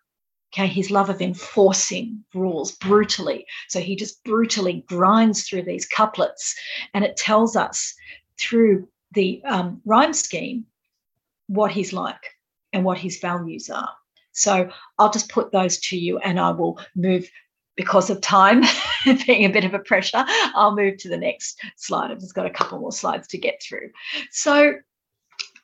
okay 0.57 0.67
his 0.67 0.89
love 0.89 1.09
of 1.09 1.21
enforcing 1.21 2.23
rules 2.33 2.71
brutally. 2.71 3.45
So 3.67 3.79
he 3.79 3.95
just 3.95 4.23
brutally 4.23 4.83
grinds 4.87 5.47
through 5.47 5.63
these 5.63 5.85
couplets 5.85 6.55
and 6.93 7.03
it 7.05 7.17
tells 7.17 7.55
us 7.55 7.93
through 8.39 8.87
the 9.11 9.41
um, 9.45 9.81
rhyme 9.85 10.13
scheme 10.13 10.65
what 11.47 11.71
he's 11.71 11.93
like 11.93 12.35
and 12.73 12.83
what 12.83 12.97
his 12.97 13.19
values 13.19 13.69
are. 13.69 13.93
So 14.31 14.69
i'll 14.99 15.11
just 15.11 15.29
put 15.29 15.51
those 15.51 15.79
to 15.79 15.97
you 15.97 16.19
and 16.19 16.39
i 16.39 16.51
will 16.51 16.79
move 16.95 17.27
because 17.75 18.11
of 18.11 18.21
time 18.21 18.61
being 19.25 19.45
a 19.45 19.49
bit 19.49 19.65
of 19.65 19.73
a 19.73 19.79
pressure 19.79 20.23
i'll 20.53 20.75
move 20.75 20.97
to 20.97 21.09
the 21.09 21.17
next 21.17 21.59
slide. 21.75 22.11
I've 22.11 22.19
just 22.19 22.35
got 22.35 22.45
a 22.45 22.51
couple 22.51 22.79
more 22.79 22.91
slides 22.91 23.27
to 23.29 23.37
get 23.37 23.61
through. 23.61 23.89
So 24.31 24.73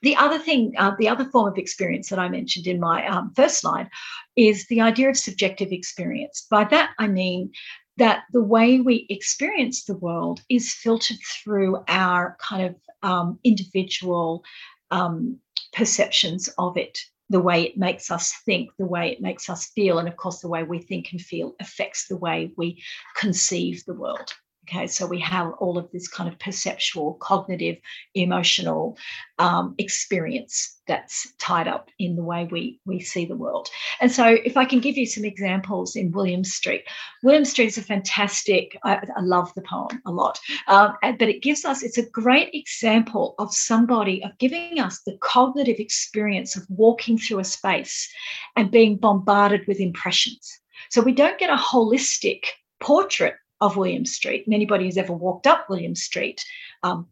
the 0.04 0.16
other 0.18 0.38
thing, 0.38 0.74
uh, 0.78 0.92
the 1.00 1.08
other 1.08 1.26
form 1.26 1.48
of 1.48 1.58
experience 1.58 2.10
that 2.10 2.20
I 2.20 2.30
mentioned 2.30 2.68
in 2.68 2.80
my 2.80 3.08
um, 3.08 3.34
first 3.36 3.62
slide 3.62 3.90
is 4.36 4.68
the 4.68 4.82
idea 4.82 5.10
of 5.10 5.18
subjective 5.18 5.72
experience. 5.72 6.46
By 6.52 6.66
that, 6.66 6.92
I 7.00 7.08
mean 7.08 7.52
that 7.98 8.24
the 8.32 8.44
way 8.44 8.80
we 8.80 9.08
experience 9.10 9.86
the 9.86 9.96
world 9.98 10.42
is 10.50 10.74
filtered 10.74 11.18
through 11.44 11.84
our 11.88 12.38
kind 12.40 12.66
of 12.66 12.76
um, 13.02 13.40
individual 13.44 14.44
um, 14.92 15.40
perceptions 15.74 16.50
of 16.58 16.78
it 16.78 17.00
the 17.30 17.40
way 17.40 17.64
it 17.64 17.78
makes 17.78 18.12
us 18.12 18.34
think, 18.46 18.70
the 18.78 18.86
way 18.86 19.12
it 19.12 19.22
makes 19.22 19.50
us 19.50 19.68
feel, 19.70 19.98
and 19.98 20.08
of 20.08 20.18
course, 20.18 20.40
the 20.42 20.50
way 20.50 20.64
we 20.64 20.80
think 20.80 21.12
and 21.12 21.22
feel 21.22 21.56
affects 21.60 22.08
the 22.08 22.18
way 22.18 22.52
we 22.58 22.84
conceive 23.16 23.84
the 23.86 23.94
world. 23.94 24.34
Okay, 24.66 24.88
so 24.88 25.06
we 25.06 25.20
have 25.20 25.52
all 25.60 25.78
of 25.78 25.92
this 25.92 26.08
kind 26.08 26.32
of 26.32 26.40
perceptual, 26.40 27.16
cognitive, 27.16 27.76
emotional 28.16 28.98
um, 29.38 29.76
experience 29.78 30.80
that's 30.88 31.34
tied 31.34 31.68
up 31.68 31.90
in 32.00 32.16
the 32.16 32.24
way 32.24 32.48
we 32.50 32.80
we 32.86 33.02
see 33.02 33.26
the 33.26 33.36
world. 33.36 33.68
And 34.00 34.10
so, 34.10 34.38
if 34.46 34.56
I 34.56 34.64
can 34.64 34.80
give 34.80 34.96
you 34.96 35.06
some 35.06 35.26
examples 35.26 35.98
in 35.98 36.14
William 36.14 36.46
Street, 36.46 36.86
William 37.24 37.44
Street 37.44 37.68
is 37.68 37.78
a 37.78 37.82
fantastic. 37.82 38.78
I, 38.86 39.02
I 39.18 39.22
love 39.22 39.54
the 39.54 39.64
poem 39.64 40.02
a 40.06 40.12
lot, 40.12 40.40
um, 40.68 40.96
but 41.02 41.28
it 41.28 41.44
gives 41.44 41.66
us. 41.66 41.84
It's 41.84 41.98
a 41.98 42.10
great 42.10 42.50
example 42.54 43.36
of 43.40 43.54
somebody 43.54 44.24
of 44.24 44.38
giving 44.38 44.80
us 44.80 45.02
the 45.02 45.18
cognitive 45.22 45.80
experience 45.80 46.56
of 46.56 46.64
walking 46.70 47.18
through 47.18 47.40
a 47.40 47.44
space 47.44 48.10
and 48.56 48.72
being 48.72 48.96
bombarded 48.96 49.68
with 49.68 49.82
impressions. 49.82 50.62
So 50.90 51.02
we 51.02 51.12
don't 51.12 51.40
get 51.40 51.50
a 51.50 51.58
holistic 51.58 52.46
portrait 52.80 53.36
of 53.64 53.78
William 53.78 54.06
Street. 54.06 54.46
And 54.46 54.54
anybody 54.54 54.84
who's 54.84 54.98
ever 54.98 55.14
walked 55.14 55.48
up 55.48 55.70
William 55.70 55.96
Street 55.96 56.44
um, 56.84 57.08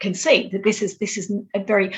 can 0.00 0.12
see 0.12 0.50
that 0.52 0.62
this 0.62 0.82
is 0.82 0.98
this 0.98 1.16
is 1.16 1.32
a 1.54 1.64
very 1.64 1.94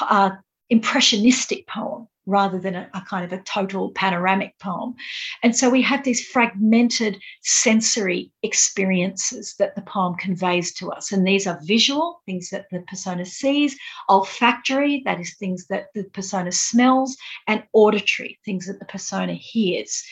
uh, 0.00 0.30
impressionistic 0.70 1.68
poem 1.68 2.08
rather 2.26 2.58
than 2.58 2.74
a, 2.74 2.88
a, 2.94 3.02
kind 3.02 3.24
of 3.24 3.32
a 3.32 3.42
total 3.42 3.90
panoramic 3.90 4.58
poem. 4.58 4.94
And 5.42 5.56
so 5.56 5.68
we 5.68 5.82
have 5.82 6.04
these 6.04 6.26
fragmented 6.26 7.20
sensory 7.42 8.32
experiences 8.42 9.54
that 9.58 9.74
the 9.74 9.82
poem 9.82 10.14
conveys 10.14 10.72
to 10.74 10.90
us. 10.90 11.12
And 11.12 11.26
these 11.26 11.46
are 11.46 11.60
visual, 11.64 12.22
things 12.26 12.50
that 12.50 12.66
the 12.70 12.80
persona 12.82 13.24
sees, 13.24 13.76
olfactory, 14.08 15.02
that 15.04 15.20
is 15.20 15.34
things 15.36 15.66
that 15.68 15.86
the 15.94 16.04
persona 16.04 16.52
smells, 16.52 17.16
and 17.46 17.62
auditory, 17.72 18.38
things 18.44 18.66
that 18.66 18.78
the 18.78 18.86
persona 18.86 19.34
hears. 19.34 20.02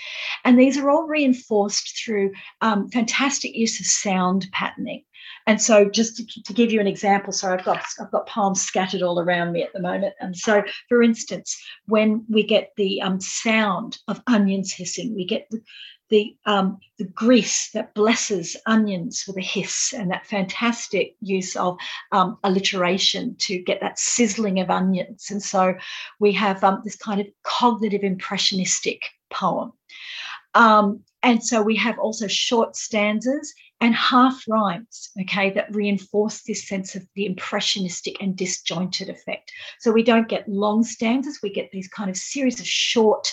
And 0.44 0.58
these 0.58 0.76
are 0.76 0.90
all 0.90 1.06
reinforced 1.06 2.02
through 2.04 2.32
um, 2.60 2.88
fantastic 2.88 3.54
use 3.54 3.80
of 3.80 3.86
sound 3.86 4.48
patterning. 4.52 5.04
And 5.46 5.60
so, 5.60 5.88
just 5.88 6.16
to, 6.16 6.42
to, 6.42 6.52
give 6.52 6.72
you 6.72 6.80
an 6.80 6.86
example, 6.86 7.32
so 7.32 7.52
I've 7.52 7.64
got 7.64 7.82
I've 8.00 8.10
got 8.10 8.28
poems 8.28 8.62
scattered 8.62 9.02
all 9.02 9.18
around 9.18 9.52
me 9.52 9.62
at 9.62 9.72
the 9.72 9.80
moment. 9.80 10.14
And 10.20 10.36
so, 10.36 10.62
for 10.88 11.02
instance, 11.02 11.60
when 11.86 12.24
we 12.28 12.44
get 12.44 12.72
the 12.76 13.02
um, 13.02 13.20
sound 13.20 13.98
of 14.08 14.22
onions 14.26 14.72
hissing, 14.72 15.14
we 15.14 15.24
get 15.24 15.48
the 15.50 15.60
the, 16.10 16.36
um, 16.44 16.78
the 16.98 17.06
grease 17.06 17.70
that 17.70 17.94
blesses 17.94 18.54
onions 18.66 19.24
with 19.26 19.38
a 19.38 19.40
hiss, 19.40 19.94
and 19.96 20.10
that 20.10 20.26
fantastic 20.26 21.16
use 21.22 21.56
of 21.56 21.78
um, 22.12 22.36
alliteration 22.44 23.34
to 23.38 23.56
get 23.62 23.80
that 23.80 23.98
sizzling 23.98 24.60
of 24.60 24.68
onions. 24.68 25.28
And 25.30 25.42
so, 25.42 25.74
we 26.20 26.32
have 26.32 26.62
um, 26.62 26.82
this 26.84 26.96
kind 26.96 27.20
of 27.20 27.26
cognitive 27.44 28.02
impressionistic 28.02 29.02
poem. 29.30 29.72
Um, 30.54 31.02
and 31.22 31.44
so 31.44 31.62
we 31.62 31.76
have 31.76 31.98
also 31.98 32.26
short 32.26 32.76
stanzas 32.76 33.52
and 33.80 33.94
half 33.94 34.44
rhymes, 34.48 35.10
okay, 35.22 35.50
that 35.50 35.74
reinforce 35.74 36.42
this 36.42 36.68
sense 36.68 36.94
of 36.94 37.06
the 37.16 37.26
impressionistic 37.26 38.16
and 38.22 38.36
disjointed 38.36 39.08
effect. 39.08 39.50
So 39.80 39.90
we 39.90 40.04
don't 40.04 40.28
get 40.28 40.48
long 40.48 40.84
stanzas, 40.84 41.40
we 41.42 41.52
get 41.52 41.70
these 41.72 41.88
kind 41.88 42.08
of 42.08 42.16
series 42.16 42.60
of 42.60 42.66
short 42.66 43.32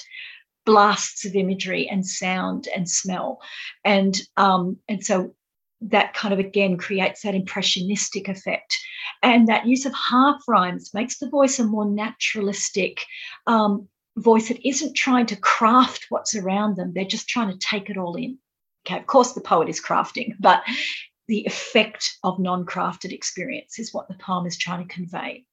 blasts 0.65 1.25
of 1.25 1.35
imagery 1.35 1.87
and 1.87 2.05
sound 2.05 2.67
and 2.75 2.89
smell. 2.89 3.39
And 3.85 4.19
um, 4.37 4.77
and 4.87 5.05
so 5.05 5.35
that 5.81 6.13
kind 6.13 6.33
of 6.33 6.39
again 6.39 6.77
creates 6.77 7.21
that 7.21 7.35
impressionistic 7.35 8.27
effect. 8.27 8.77
And 9.21 9.47
that 9.47 9.67
use 9.67 9.85
of 9.85 9.93
half 9.93 10.41
rhymes 10.47 10.93
makes 10.93 11.19
the 11.19 11.29
voice 11.29 11.59
a 11.59 11.63
more 11.63 11.85
naturalistic 11.85 13.05
um, 13.47 13.87
voice 14.21 14.47
that 14.49 14.67
isn't 14.67 14.95
trying 14.95 15.25
to 15.27 15.35
craft 15.35 16.05
what's 16.09 16.35
around 16.35 16.75
them. 16.75 16.93
They're 16.93 17.05
just 17.05 17.27
trying 17.27 17.51
to 17.51 17.57
take 17.57 17.89
it 17.89 17.97
all 17.97 18.15
in. 18.15 18.37
Okay, 18.85 18.99
of 18.99 19.07
course, 19.07 19.33
the 19.33 19.41
poet 19.41 19.69
is 19.69 19.81
crafting, 19.81 20.33
but 20.39 20.63
the 21.27 21.45
effect 21.45 22.17
of 22.23 22.39
non 22.39 22.65
crafted 22.65 23.11
experience 23.11 23.79
is 23.79 23.93
what 23.93 24.07
the 24.07 24.15
poem 24.15 24.45
is 24.45 24.57
trying 24.57 24.87
to 24.87 24.93
convey. 24.93 25.45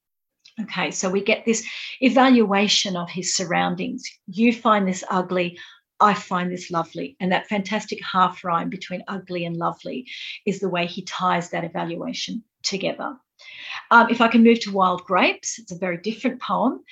Okay, 0.62 0.90
so 0.90 1.10
we 1.10 1.22
get 1.22 1.44
this 1.44 1.66
evaluation 2.00 2.96
of 2.96 3.10
his 3.10 3.36
surroundings. 3.36 4.04
You 4.26 4.54
find 4.54 4.88
this 4.88 5.04
ugly, 5.10 5.58
I 6.00 6.14
find 6.14 6.50
this 6.50 6.70
lovely. 6.70 7.16
And 7.20 7.32
that 7.32 7.48
fantastic 7.48 7.98
half 8.02 8.42
rhyme 8.42 8.70
between 8.70 9.04
ugly 9.06 9.44
and 9.44 9.56
lovely 9.56 10.06
is 10.46 10.60
the 10.60 10.68
way 10.68 10.86
he 10.86 11.02
ties 11.02 11.50
that 11.50 11.64
evaluation 11.64 12.42
together. 12.62 13.16
Um, 13.90 14.08
if 14.10 14.20
I 14.20 14.28
can 14.28 14.42
move 14.42 14.60
to 14.60 14.72
Wild 14.72 15.04
Grapes, 15.04 15.58
it's 15.58 15.72
a 15.72 15.78
very 15.78 15.98
different 15.98 16.40
poem. 16.40 16.82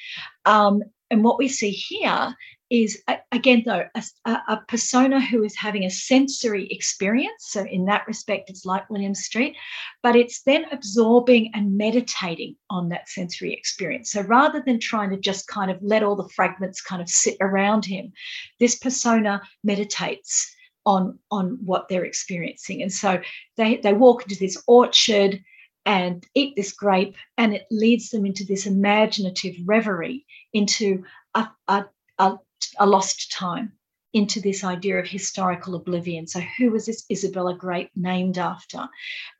Um, 0.44 0.82
and 1.10 1.22
what 1.22 1.38
we 1.38 1.48
see 1.48 1.70
here 1.70 2.34
is 2.70 3.02
again 3.30 3.62
though 3.66 3.84
a, 3.94 4.30
a, 4.30 4.60
persona 4.68 5.20
who 5.20 5.44
is 5.44 5.54
having 5.54 5.84
a 5.84 5.90
sensory 5.90 6.66
experience. 6.70 7.50
So 7.50 7.64
in 7.64 7.84
that 7.86 8.06
respect 8.06 8.50
it's 8.50 8.64
like 8.64 8.88
william 8.88 9.14
street 9.14 9.54
but 10.02 10.16
it's 10.16 10.42
then 10.42 10.64
absorbing 10.72 11.50
and 11.54 11.76
meditating 11.76 12.56
on 12.70 12.88
that 12.88 13.08
sensory 13.08 13.52
experience. 13.52 14.12
So 14.12 14.22
rather 14.22 14.62
than 14.64 14.80
trying 14.80 15.10
to 15.10 15.16
just 15.16 15.46
kind 15.46 15.70
of 15.70 15.78
let 15.82 16.02
all 16.02 16.16
the 16.16 16.28
fragments 16.30 16.80
kind 16.80 17.02
of 17.02 17.08
sit 17.08 17.36
around 17.40 17.84
him 17.84 18.12
this 18.58 18.76
persona 18.76 19.42
meditates 19.62 20.50
on 20.86 21.18
on 21.30 21.58
what 21.64 21.88
they're 21.88 22.04
experiencing. 22.04 22.82
And 22.82 22.92
so 22.92 23.20
they 23.56 23.76
they 23.76 23.92
walk 23.92 24.22
into 24.22 24.38
this 24.38 24.62
orchard 24.66 25.40
and 25.86 26.26
eat 26.34 26.54
this 26.56 26.72
grape 26.72 27.14
and 27.36 27.54
it 27.54 27.66
leads 27.70 28.10
them 28.10 28.24
into 28.24 28.44
this 28.44 28.66
imaginative 28.66 29.54
reverie 29.66 30.24
into 30.52 31.04
a, 31.34 31.48
a, 31.68 31.84
a 32.18 32.38
a 32.78 32.86
lost 32.86 33.32
time 33.32 33.72
into 34.12 34.40
this 34.40 34.62
idea 34.62 34.98
of 34.98 35.06
historical 35.06 35.74
oblivion. 35.74 36.26
So, 36.26 36.40
who 36.58 36.70
was 36.70 36.86
this 36.86 37.04
Isabella 37.10 37.54
Grape 37.54 37.90
named 37.96 38.38
after? 38.38 38.88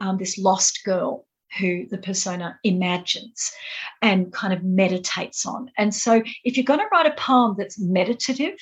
Um, 0.01 0.19
this 0.19 0.37
lost 0.37 0.85
girl 0.85 1.27
who 1.59 1.87
the 1.87 1.99
persona 1.99 2.59
imagines 2.65 3.53
and 4.03 4.33
kind 4.33 4.53
of 4.53 4.65
meditates 4.65 5.47
on. 5.47 5.71
And 5.79 5.95
so, 5.95 6.23
if 6.45 6.57
you're 6.57 6.65
going 6.65 6.81
to 6.81 6.89
write 6.93 7.07
a 7.07 7.13
poem 7.13 7.55
that's 7.57 7.79
meditative, 7.79 8.59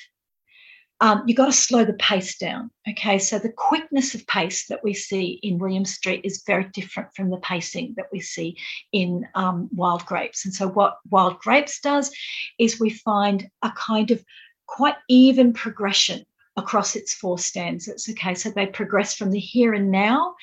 um, 1.01 1.23
you've 1.25 1.37
got 1.37 1.47
to 1.47 1.51
slow 1.51 1.83
the 1.83 1.93
pace 1.93 2.37
down. 2.37 2.71
Okay, 2.89 3.19
so 3.19 3.39
the 3.39 3.51
quickness 3.51 4.15
of 4.15 4.25
pace 4.27 4.67
that 4.67 4.83
we 4.83 4.93
see 4.93 5.39
in 5.43 5.57
William 5.57 5.85
Street 5.85 6.21
is 6.23 6.43
very 6.45 6.65
different 6.73 7.09
from 7.15 7.29
the 7.29 7.37
pacing 7.37 7.93
that 7.97 8.07
we 8.11 8.19
see 8.19 8.57
in 8.91 9.25
um, 9.35 9.69
Wild 9.73 10.05
Grapes. 10.05 10.45
And 10.45 10.53
so, 10.53 10.67
what 10.67 10.97
Wild 11.09 11.39
Grapes 11.39 11.79
does 11.79 12.11
is 12.59 12.79
we 12.79 12.89
find 12.89 13.49
a 13.61 13.71
kind 13.71 14.11
of 14.11 14.23
quite 14.67 14.95
even 15.09 15.53
progression 15.53 16.25
across 16.55 16.95
its 16.95 17.13
four 17.13 17.37
stanzas. 17.37 18.07
Okay, 18.11 18.35
so 18.35 18.49
they 18.49 18.67
progress 18.67 19.15
from 19.15 19.31
the 19.31 19.39
here 19.39 19.73
and 19.73 19.91
now 19.91 20.35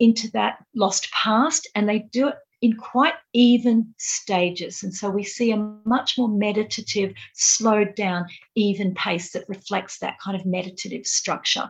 into 0.00 0.30
that 0.32 0.64
lost 0.74 1.10
past, 1.12 1.68
and 1.74 1.88
they 1.88 2.00
do 2.00 2.28
it 2.28 2.34
in 2.60 2.76
quite 2.76 3.14
even 3.32 3.94
stages. 3.98 4.82
And 4.82 4.92
so 4.94 5.10
we 5.10 5.22
see 5.22 5.52
a 5.52 5.56
much 5.84 6.18
more 6.18 6.28
meditative, 6.28 7.12
slowed 7.34 7.94
down, 7.94 8.26
even 8.54 8.94
pace 8.94 9.32
that 9.32 9.48
reflects 9.48 9.98
that 9.98 10.18
kind 10.20 10.38
of 10.38 10.44
meditative 10.44 11.06
structure. 11.06 11.68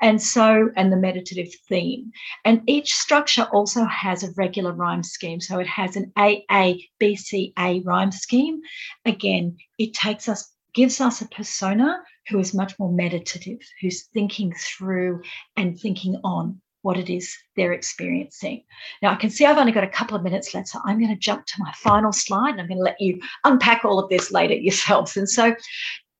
And 0.00 0.20
so, 0.20 0.70
and 0.76 0.92
the 0.92 0.96
meditative 0.96 1.52
theme. 1.68 2.10
And 2.44 2.62
each 2.66 2.94
structure 2.94 3.46
also 3.52 3.84
has 3.84 4.22
a 4.22 4.32
regular 4.36 4.72
rhyme 4.72 5.02
scheme. 5.02 5.40
So 5.40 5.58
it 5.58 5.68
has 5.68 5.96
an 5.96 6.12
AA, 6.16 6.74
BCA 7.00 7.84
rhyme 7.84 8.12
scheme. 8.12 8.60
Again, 9.04 9.56
it 9.78 9.94
takes 9.94 10.28
us 10.28 10.50
gives 10.74 11.00
us 11.00 11.20
a 11.20 11.28
persona 11.28 12.02
who 12.28 12.38
is 12.38 12.52
much 12.52 12.76
more 12.78 12.92
meditative, 12.92 13.60
who's 13.80 14.06
thinking 14.08 14.52
through 14.52 15.22
and 15.56 15.78
thinking 15.78 16.18
on 16.24 16.60
what 16.84 16.98
it 16.98 17.08
is 17.08 17.34
they're 17.56 17.72
experiencing. 17.72 18.62
Now, 19.00 19.12
I 19.12 19.16
can 19.16 19.30
see 19.30 19.46
I've 19.46 19.56
only 19.56 19.72
got 19.72 19.84
a 19.84 19.88
couple 19.88 20.16
of 20.16 20.22
minutes 20.22 20.52
left, 20.54 20.68
so 20.68 20.80
I'm 20.84 20.98
going 20.98 21.14
to 21.14 21.18
jump 21.18 21.46
to 21.46 21.54
my 21.58 21.72
final 21.72 22.12
slide 22.12 22.50
and 22.50 22.60
I'm 22.60 22.68
going 22.68 22.78
to 22.78 22.84
let 22.84 23.00
you 23.00 23.20
unpack 23.44 23.84
all 23.84 23.98
of 23.98 24.10
this 24.10 24.30
later 24.30 24.54
yourselves. 24.68 25.16
And 25.16 25.28
so, 25.28 25.54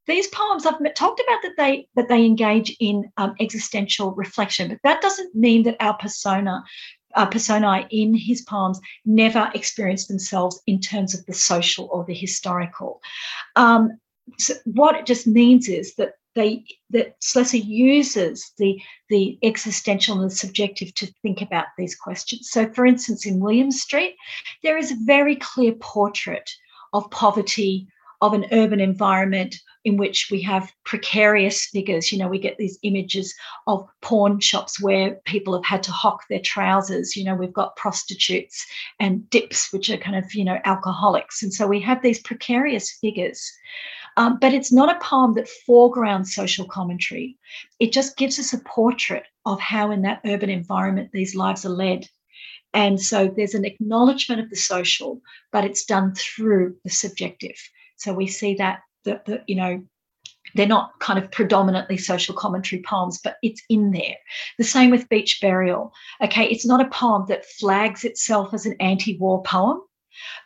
these 0.06 0.26
poems 0.28 0.66
I've 0.66 0.76
talked 0.94 1.20
about 1.20 1.40
that 1.42 1.54
they 1.56 1.88
that 1.96 2.08
they 2.08 2.26
engage 2.26 2.76
in 2.78 3.10
um, 3.16 3.34
existential 3.40 4.12
reflection, 4.12 4.68
but 4.68 4.78
that 4.84 5.00
doesn't 5.00 5.34
mean 5.34 5.62
that 5.62 5.76
our 5.80 5.96
persona 5.96 6.62
uh, 7.14 7.26
personae 7.26 7.86
in 7.90 8.14
his 8.14 8.42
poems 8.42 8.80
never 9.04 9.50
experience 9.54 10.06
themselves 10.06 10.60
in 10.66 10.80
terms 10.80 11.14
of 11.14 11.24
the 11.26 11.32
social 11.32 11.88
or 11.90 12.04
the 12.04 12.14
historical. 12.14 13.00
Um, 13.56 13.98
so 14.38 14.54
what 14.64 14.96
it 14.96 15.06
just 15.06 15.26
means 15.26 15.68
is 15.68 15.94
that 15.94 16.14
they 16.34 16.64
that 16.90 17.16
Slessor 17.20 17.56
uses 17.58 18.52
the 18.58 18.80
the 19.08 19.38
existential 19.42 20.20
and 20.20 20.30
the 20.30 20.34
subjective 20.34 20.94
to 20.94 21.06
think 21.22 21.40
about 21.40 21.66
these 21.78 21.94
questions. 21.94 22.50
So, 22.50 22.70
for 22.72 22.86
instance, 22.86 23.26
in 23.26 23.40
William 23.40 23.70
Street, 23.70 24.16
there 24.62 24.76
is 24.76 24.92
a 24.92 24.96
very 25.04 25.36
clear 25.36 25.72
portrait 25.72 26.50
of 26.92 27.10
poverty, 27.10 27.88
of 28.20 28.32
an 28.32 28.46
urban 28.52 28.80
environment 28.80 29.56
in 29.84 29.98
which 29.98 30.28
we 30.30 30.40
have 30.40 30.72
precarious 30.84 31.66
figures. 31.66 32.10
You 32.10 32.18
know, 32.18 32.28
we 32.28 32.38
get 32.38 32.56
these 32.56 32.78
images 32.82 33.34
of 33.66 33.86
pawn 34.00 34.40
shops 34.40 34.80
where 34.80 35.16
people 35.26 35.52
have 35.54 35.64
had 35.64 35.82
to 35.84 35.92
hock 35.92 36.22
their 36.28 36.40
trousers. 36.40 37.16
You 37.16 37.24
know, 37.24 37.34
we've 37.34 37.52
got 37.52 37.76
prostitutes 37.76 38.66
and 38.98 39.28
dips, 39.28 39.72
which 39.72 39.90
are 39.90 39.98
kind 39.98 40.16
of, 40.16 40.32
you 40.34 40.44
know, 40.44 40.58
alcoholics. 40.64 41.42
And 41.42 41.52
so 41.52 41.66
we 41.66 41.80
have 41.80 42.02
these 42.02 42.20
precarious 42.20 42.92
figures. 42.92 43.52
Um, 44.16 44.38
but 44.40 44.54
it's 44.54 44.72
not 44.72 44.94
a 44.94 45.00
poem 45.00 45.34
that 45.34 45.48
foregrounds 45.48 46.34
social 46.34 46.66
commentary. 46.66 47.36
It 47.80 47.92
just 47.92 48.16
gives 48.16 48.38
us 48.38 48.52
a 48.52 48.58
portrait 48.58 49.24
of 49.44 49.60
how, 49.60 49.90
in 49.90 50.02
that 50.02 50.20
urban 50.24 50.50
environment, 50.50 51.10
these 51.12 51.34
lives 51.34 51.64
are 51.64 51.70
led. 51.70 52.08
And 52.72 53.00
so 53.00 53.28
there's 53.28 53.54
an 53.54 53.64
acknowledgement 53.64 54.40
of 54.40 54.50
the 54.50 54.56
social, 54.56 55.20
but 55.52 55.64
it's 55.64 55.84
done 55.84 56.14
through 56.14 56.76
the 56.84 56.90
subjective. 56.90 57.56
So 57.96 58.12
we 58.12 58.26
see 58.26 58.54
that 58.56 58.80
the, 59.04 59.20
the 59.26 59.42
you 59.46 59.54
know 59.54 59.84
they're 60.54 60.66
not 60.66 60.98
kind 61.00 61.18
of 61.18 61.30
predominantly 61.30 61.96
social 61.96 62.34
commentary 62.34 62.82
poems, 62.82 63.18
but 63.22 63.36
it's 63.42 63.62
in 63.68 63.92
there. 63.92 64.16
The 64.58 64.64
same 64.64 64.90
with 64.90 65.08
Beach 65.08 65.38
Burial. 65.40 65.92
Okay, 66.22 66.44
it's 66.44 66.66
not 66.66 66.80
a 66.80 66.90
poem 66.90 67.24
that 67.28 67.46
flags 67.46 68.04
itself 68.04 68.52
as 68.52 68.66
an 68.66 68.76
anti 68.80 69.18
war 69.18 69.42
poem, 69.42 69.80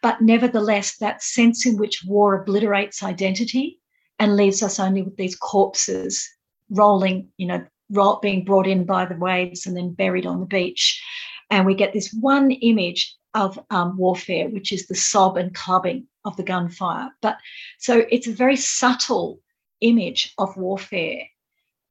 but 0.03 0.21
nevertheless, 0.21 0.97
that 0.99 1.23
sense 1.23 1.67
in 1.67 1.77
which 1.77 2.05
war 2.07 2.41
obliterates 2.41 3.03
identity 3.03 3.81
and 4.19 4.37
leaves 4.37 4.63
us 4.63 4.79
only 4.79 5.03
with 5.03 5.17
these 5.17 5.37
corpses 5.37 6.29
rolling, 6.71 7.29
you 7.37 7.47
know, 7.47 7.65
roll, 7.91 8.19
being 8.21 8.45
brought 8.45 8.67
in 8.67 8.85
by 8.85 9.05
the 9.05 9.17
waves 9.17 9.67
and 9.67 9.77
then 9.77 9.95
buried 9.95 10.27
on 10.27 10.41
the 10.41 10.47
beach. 10.47 11.03
And 11.51 11.65
we 11.65 11.75
get 11.75 11.93
this 11.93 12.13
one 12.21 12.51
image 12.51 13.15
of 13.35 13.59
um, 13.71 13.97
warfare, 13.97 14.49
which 14.49 14.73
is 14.73 14.87
the 14.87 14.95
sob 14.95 15.37
and 15.37 15.55
clubbing 15.55 16.07
of 16.25 16.37
the 16.37 16.43
gunfire. 16.43 17.11
But 17.23 17.39
so 17.79 18.05
it's 18.11 18.27
a 18.27 18.33
very 18.33 18.57
subtle 18.57 19.41
image 19.81 20.35
of 20.39 20.57
warfare, 20.57 21.23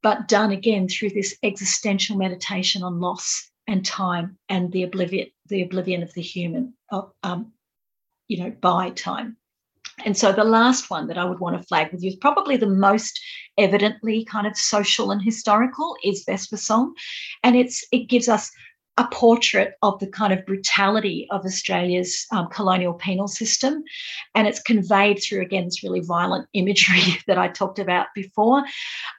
but 0.02 0.28
done 0.28 0.52
again 0.52 0.88
through 0.88 1.10
this 1.10 1.36
existential 1.42 2.16
meditation 2.16 2.82
on 2.82 3.00
loss 3.00 3.50
and 3.66 3.84
time 3.84 4.38
and 4.48 4.70
the 4.72 4.82
oblivion, 4.82 5.28
the 5.46 5.62
oblivion 5.62 6.02
of 6.02 6.12
the 6.14 6.22
human, 6.22 6.74
of, 6.90 7.12
um, 7.22 7.52
you 8.28 8.38
know, 8.38 8.52
by 8.60 8.90
time. 8.90 9.36
And 10.04 10.16
so 10.16 10.30
the 10.30 10.44
last 10.44 10.90
one 10.90 11.08
that 11.08 11.18
I 11.18 11.24
would 11.24 11.40
want 11.40 11.60
to 11.60 11.66
flag 11.66 11.92
with 11.92 12.02
you 12.02 12.10
is 12.10 12.16
probably 12.16 12.56
the 12.56 12.68
most 12.68 13.20
evidently 13.56 14.24
kind 14.24 14.46
of 14.46 14.56
social 14.56 15.10
and 15.10 15.20
historical 15.20 15.96
is 16.04 16.24
Vesper 16.24 16.56
Song. 16.56 16.94
And 17.42 17.56
it's 17.56 17.84
it 17.90 18.08
gives 18.08 18.28
us 18.28 18.50
a 18.98 19.06
portrait 19.12 19.74
of 19.82 19.98
the 20.00 20.08
kind 20.08 20.32
of 20.32 20.44
brutality 20.44 21.28
of 21.30 21.44
Australia's 21.44 22.26
um, 22.32 22.48
colonial 22.48 22.92
penal 22.92 23.28
system. 23.28 23.84
And 24.34 24.48
it's 24.48 24.60
conveyed 24.60 25.22
through, 25.22 25.42
again, 25.42 25.64
this 25.64 25.84
really 25.84 26.00
violent 26.00 26.48
imagery 26.52 27.02
that 27.28 27.38
I 27.38 27.48
talked 27.48 27.78
about 27.78 28.08
before. 28.14 28.64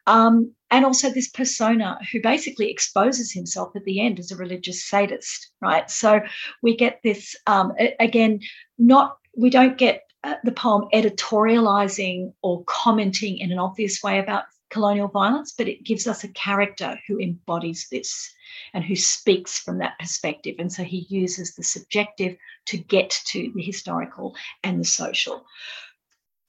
Um, 0.06 0.54
and 0.70 0.86
also 0.86 1.10
this 1.10 1.30
persona 1.30 1.98
who 2.12 2.22
basically 2.22 2.70
exposes 2.70 3.32
himself 3.32 3.74
at 3.76 3.86
the 3.86 4.02
end 4.02 4.20
as 4.20 4.32
a 4.32 4.36
religious 4.36 4.86
sadist, 4.86 5.50
right? 5.62 5.89
So 5.89 6.20
we 6.62 6.76
get 6.76 7.00
this, 7.04 7.36
um, 7.48 7.72
again, 8.00 8.42
not, 8.78 9.18
we 9.36 9.50
don't 9.50 9.78
get 9.78 10.04
uh, 10.26 10.36
the 10.44 10.52
poem 10.52 10.89
editorializing 10.94 12.34
or 12.44 12.65
commenting 12.65 13.38
in 13.38 13.54
an 13.54 13.60
obvious 13.60 14.04
way 14.04 14.20
about 14.20 14.44
colonial 14.69 15.08
violence, 15.08 15.53
but 15.58 15.67
it 15.67 15.84
gives 15.84 16.08
us 16.08 16.23
a 16.23 16.29
character 16.29 16.99
who 17.08 17.19
embodies 17.19 17.88
this 17.91 18.32
and 18.73 18.84
who 18.84 18.95
speaks 18.95 19.60
from 19.60 19.79
that 19.79 19.97
perspective. 19.99 20.55
And 20.60 20.71
so 20.71 20.84
he 20.84 21.08
uses 21.10 21.55
the 21.55 21.63
subjective 21.63 22.38
to 22.67 22.77
get 22.77 23.10
to 23.27 23.51
the 23.55 23.62
historical 23.62 24.36
and 24.63 24.79
the 24.79 24.86
social. 24.86 25.45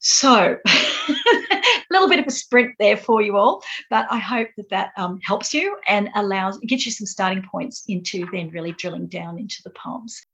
So, 0.03 0.57
a 0.65 1.61
little 1.91 2.09
bit 2.09 2.19
of 2.19 2.25
a 2.25 2.31
sprint 2.31 2.73
there 2.79 2.97
for 2.97 3.21
you 3.21 3.37
all, 3.37 3.61
but 3.91 4.07
I 4.09 4.17
hope 4.17 4.49
that 4.57 4.69
that 4.69 4.93
um, 4.97 5.19
helps 5.23 5.53
you 5.53 5.77
and 5.87 6.09
allows, 6.15 6.57
gives 6.59 6.87
you 6.87 6.91
some 6.91 7.05
starting 7.05 7.43
points 7.43 7.83
into 7.87 8.27
then 8.31 8.49
really 8.49 8.71
drilling 8.71 9.07
down 9.07 9.37
into 9.37 9.61
the 9.63 9.69
poems. 9.69 10.25